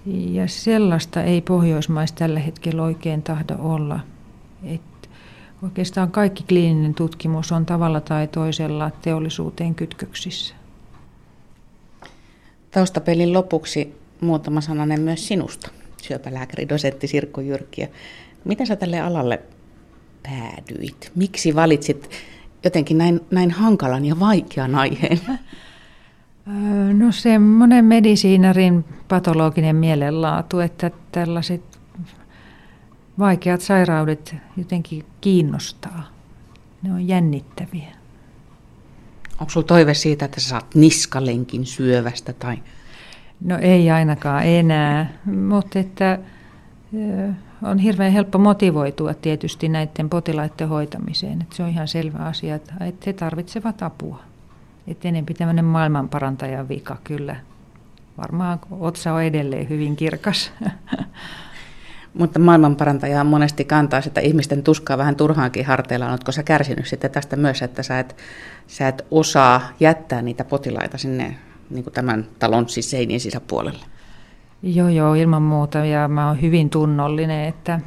ja 0.05 0.47
sellaista 0.47 1.23
ei 1.23 1.41
Pohjoismaissa 1.41 2.15
tällä 2.15 2.39
hetkellä 2.39 2.83
oikein 2.83 3.21
tahdo 3.21 3.55
olla. 3.59 3.99
Et 4.63 4.81
Oikeastaan 5.63 6.11
kaikki 6.11 6.43
kliininen 6.43 6.93
tutkimus 6.93 7.51
on 7.51 7.65
tavalla 7.65 8.01
tai 8.01 8.27
toisella 8.27 8.91
teollisuuteen 9.01 9.75
kytköksissä. 9.75 10.55
Taustapelin 12.71 13.33
lopuksi 13.33 13.95
muutama 14.21 14.61
sananen 14.61 15.01
myös 15.01 15.27
sinusta, 15.27 15.71
syöpälääkäri, 16.01 16.69
dosentti 16.69 17.07
Sirkko 17.07 17.41
Jyrkkiä. 17.41 17.87
Miten 18.43 18.67
sä 18.67 18.75
tälle 18.75 18.99
alalle 18.99 19.41
päädyit? 20.23 21.11
Miksi 21.15 21.55
valitsit 21.55 22.09
jotenkin 22.63 22.97
näin, 22.97 23.21
näin 23.31 23.51
hankalan 23.51 24.05
ja 24.05 24.19
vaikean 24.19 24.75
aiheen? 24.75 25.19
No 26.93 27.11
semmoinen 27.11 27.85
medisiinarin 27.85 28.85
patologinen 29.07 29.75
mielenlaatu, 29.75 30.59
että 30.59 30.91
tällaiset 31.11 31.61
vaikeat 33.19 33.61
sairaudet 33.61 34.35
jotenkin 34.57 35.05
kiinnostaa. 35.21 36.09
Ne 36.83 36.93
on 36.93 37.07
jännittäviä. 37.07 37.87
Onko 39.39 39.49
sinulla 39.49 39.67
toive 39.67 39.93
siitä, 39.93 40.25
että 40.25 40.39
sä 40.39 40.49
saat 40.49 40.75
niskalenkin 40.75 41.65
syövästä? 41.65 42.33
Tai? 42.33 42.57
No 43.41 43.57
ei 43.57 43.91
ainakaan 43.91 44.45
enää, 44.45 45.13
mutta 45.25 45.79
että 45.79 46.19
on 47.63 47.77
hirveän 47.77 48.11
helppo 48.11 48.37
motivoitua 48.37 49.13
tietysti 49.13 49.69
näiden 49.69 50.09
potilaiden 50.09 50.69
hoitamiseen. 50.69 51.41
Että 51.41 51.55
se 51.55 51.63
on 51.63 51.69
ihan 51.69 51.87
selvä 51.87 52.17
asia, 52.17 52.55
että 52.55 52.73
he 53.05 53.13
tarvitsevat 53.13 53.83
apua. 53.83 54.19
Että 54.87 55.07
enempi 55.07 55.33
tämmöinen 55.33 55.65
maailmanparantajan 55.65 56.69
vika 56.69 56.97
kyllä. 57.03 57.35
Varmaan 58.17 58.59
otsa 58.71 59.13
on 59.13 59.23
edelleen 59.23 59.69
hyvin 59.69 59.95
kirkas. 59.95 60.51
Mutta 62.19 62.39
maailmanparantaja 62.39 63.23
monesti 63.23 63.65
kantaa 63.65 64.01
sitä 64.01 64.21
ihmisten 64.21 64.63
tuskaa 64.63 64.97
vähän 64.97 65.15
turhaankin 65.15 65.65
harteilla. 65.65 66.09
Oletko 66.09 66.31
sä 66.31 66.43
kärsinyt 66.43 66.87
sitten 66.87 67.11
tästä 67.11 67.35
myös, 67.35 67.61
että 67.61 67.83
sä 67.83 67.99
et, 67.99 68.15
sä 68.67 68.87
et 68.87 69.05
osaa 69.11 69.61
jättää 69.79 70.21
niitä 70.21 70.43
potilaita 70.43 70.97
sinne 70.97 71.35
niin 71.69 71.83
kuin 71.83 71.93
tämän 71.93 72.25
talon 72.39 72.69
siis 72.69 72.91
seinien 72.91 73.19
sisäpuolelle? 73.19 73.85
Joo, 74.63 74.89
joo, 74.89 75.13
ilman 75.13 75.41
muuta. 75.41 75.85
Ja 75.85 76.07
mä 76.07 76.27
oon 76.27 76.41
hyvin 76.41 76.69
tunnollinen, 76.69 77.45
että, 77.45 77.79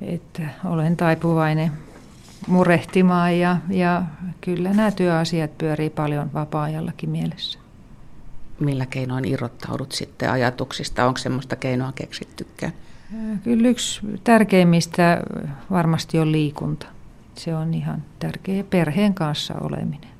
että 0.00 0.42
olen 0.64 0.96
taipuvainen 0.96 1.72
murehtimaan 2.46 3.38
ja, 3.38 3.56
ja 3.70 4.02
kyllä 4.40 4.72
nämä 4.72 4.90
työasiat 4.90 5.58
pyörii 5.58 5.90
paljon 5.90 6.32
vapaa-ajallakin 6.34 7.10
mielessä. 7.10 7.58
Millä 8.60 8.86
keinoin 8.86 9.24
irrottaudut 9.24 9.92
sitten 9.92 10.30
ajatuksista? 10.30 11.06
Onko 11.06 11.18
semmoista 11.18 11.56
keinoa 11.56 11.92
keksittykään? 11.92 12.72
Kyllä 13.44 13.68
yksi 13.68 14.00
tärkeimmistä 14.24 15.22
varmasti 15.70 16.18
on 16.18 16.32
liikunta. 16.32 16.86
Se 17.34 17.54
on 17.54 17.74
ihan 17.74 18.02
tärkeä 18.18 18.64
perheen 18.64 19.14
kanssa 19.14 19.54
oleminen. 19.60 20.10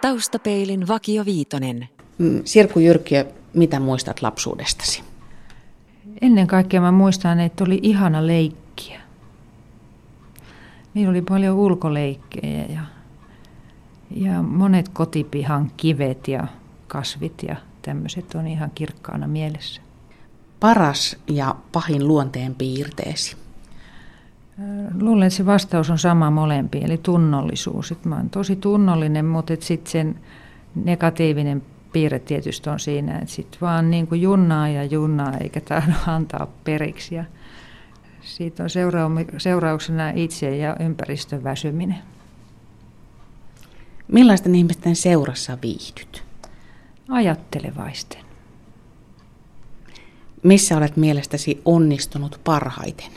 Taustapeilin 0.00 0.88
Vakio 0.88 1.24
Viitonen. 1.24 1.88
Mm, 2.18 2.42
Sirku 2.44 2.78
Jyrkiö, 2.78 3.26
mitä 3.54 3.80
muistat 3.80 4.22
lapsuudestasi? 4.22 5.02
Ennen 6.22 6.46
kaikkea 6.46 6.80
mä 6.80 6.92
muistan, 6.92 7.40
että 7.40 7.64
oli 7.64 7.80
ihana 7.82 8.26
leikkiä. 8.26 8.67
Niillä 10.94 11.10
oli 11.10 11.22
paljon 11.22 11.56
ulkoleikkejä 11.56 12.64
ja, 12.64 12.80
ja 14.10 14.42
monet 14.42 14.88
kotipihan 14.88 15.70
kivet 15.76 16.28
ja 16.28 16.46
kasvit 16.88 17.42
ja 17.48 17.56
tämmöiset 17.82 18.34
on 18.34 18.46
ihan 18.46 18.70
kirkkaana 18.74 19.28
mielessä. 19.28 19.82
Paras 20.60 21.16
ja 21.26 21.54
pahin 21.72 22.08
luonteen 22.08 22.54
piirteesi? 22.54 23.36
Luulen, 25.00 25.26
että 25.26 25.36
se 25.36 25.46
vastaus 25.46 25.90
on 25.90 25.98
sama 25.98 26.30
molempiin, 26.30 26.84
eli 26.84 26.98
tunnollisuus. 26.98 27.92
Että 27.92 28.08
mä 28.08 28.14
olen 28.14 28.30
tosi 28.30 28.56
tunnollinen, 28.56 29.24
mutta 29.24 29.54
sitten 29.60 29.90
sen 29.90 30.20
negatiivinen 30.74 31.62
piirre 31.92 32.18
tietysti 32.18 32.70
on 32.70 32.80
siinä, 32.80 33.18
että 33.18 33.34
sitten 33.34 33.60
vaan 33.60 33.90
niin 33.90 34.06
kuin 34.06 34.22
junnaa 34.22 34.68
ja 34.68 34.84
junnaa 34.84 35.32
eikä 35.40 35.60
tahdo 35.60 35.92
antaa 36.06 36.46
periksi. 36.64 37.14
Ja 37.14 37.24
siitä 38.36 38.62
on 38.62 38.70
seurauksena 39.38 40.10
itse 40.10 40.56
ja 40.56 40.76
ympäristön 40.80 41.44
väsyminen. 41.44 41.98
Millaisten 44.08 44.54
ihmisten 44.54 44.96
seurassa 44.96 45.58
viihdyt? 45.62 46.24
Ajattelevaisten. 47.08 48.20
Missä 50.42 50.76
olet 50.76 50.96
mielestäsi 50.96 51.62
onnistunut 51.64 52.40
parhaiten? 52.44 53.10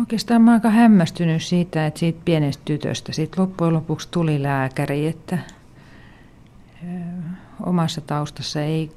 Oikeastaan 0.00 0.42
mä 0.42 0.52
aika 0.52 0.70
hämmästynyt 0.70 1.42
siitä, 1.42 1.86
että 1.86 2.00
siitä 2.00 2.20
pienestä 2.24 2.62
tytöstä 2.64 3.12
siitä 3.12 3.40
loppujen 3.40 3.74
lopuksi 3.74 4.08
tuli 4.10 4.42
lääkäri, 4.42 5.06
että 5.06 5.38
omassa 7.66 8.00
taustassa 8.00 8.62
ei 8.62 8.90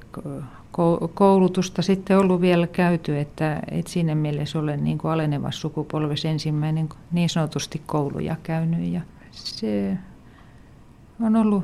koulutusta 1.14 1.82
sitten 1.82 2.18
ollut 2.18 2.42
vielä 2.42 2.68
käyty, 2.68 3.20
että, 3.20 3.60
että 3.72 3.92
siinä 3.92 4.16
mielessä 4.16 4.60
olen 4.60 4.84
niin 4.84 4.98
kuin 4.98 5.12
alenevassa 5.12 5.62
sukupolvessa 5.62 6.28
ensimmäinen 6.28 6.90
niin 7.12 7.30
sanotusti 7.30 7.82
kouluja 7.86 8.36
käynyt 8.44 8.94
ja 8.94 9.02
se 9.32 9.98
on 11.22 11.36
ollut 11.36 11.64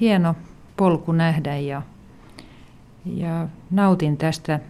hieno 0.00 0.34
polku 0.76 1.12
nähdä 1.12 1.56
ja, 1.56 1.82
ja 3.04 3.48
nautin 3.70 4.16
tästä 4.16 4.60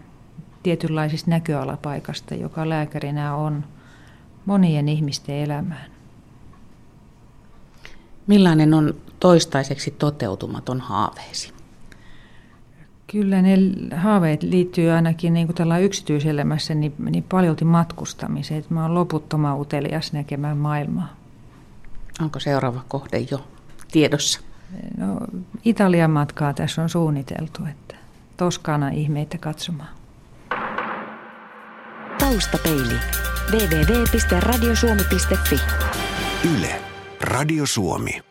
tietynlaisesta 0.63 1.31
näköalapaikasta, 1.31 2.35
joka 2.35 2.69
lääkärinä 2.69 3.35
on 3.35 3.65
monien 4.47 4.89
ihmisten 4.89 5.37
elämään. 5.37 5.91
Millainen 8.27 8.75
on 8.75 8.95
toistaiseksi 9.21 9.91
toteutumaton 9.91 10.81
haaveesi? 10.81 11.56
Kyllä 13.07 13.42
ne 13.42 13.57
haaveet 13.97 14.42
liittyy 14.42 14.90
ainakin 14.90 15.35
niin 15.35 15.47
kuin 15.47 15.57
tällä 15.57 15.79
yksityiselämässä 15.79 16.75
niin, 16.75 16.95
niin 16.99 17.25
paljolti 17.25 17.64
matkustamiseen. 17.64 18.61
Että 18.61 18.75
mä 18.75 18.83
oon 18.83 18.95
loputtoman 18.95 19.61
utelias 19.61 20.12
näkemään 20.12 20.57
maailmaa. 20.57 21.16
Onko 22.21 22.40
seuraava 22.40 22.85
kohde 22.88 23.19
jo 23.31 23.45
tiedossa? 23.92 24.40
No, 24.97 25.21
Italian 25.64 26.11
matkaa 26.11 26.55
tässä 26.55 26.83
on 26.83 26.88
suunniteltu, 26.88 27.62
että 27.71 27.95
Toskana 28.37 28.88
ihmeitä 28.88 29.38
katsomaan. 29.38 29.88
Taustapeili. 32.19 32.97
www.radiosuomi.fi 33.51 35.61
Yle. 36.57 36.81
Radio 37.21 37.66
Suomi. 37.66 38.26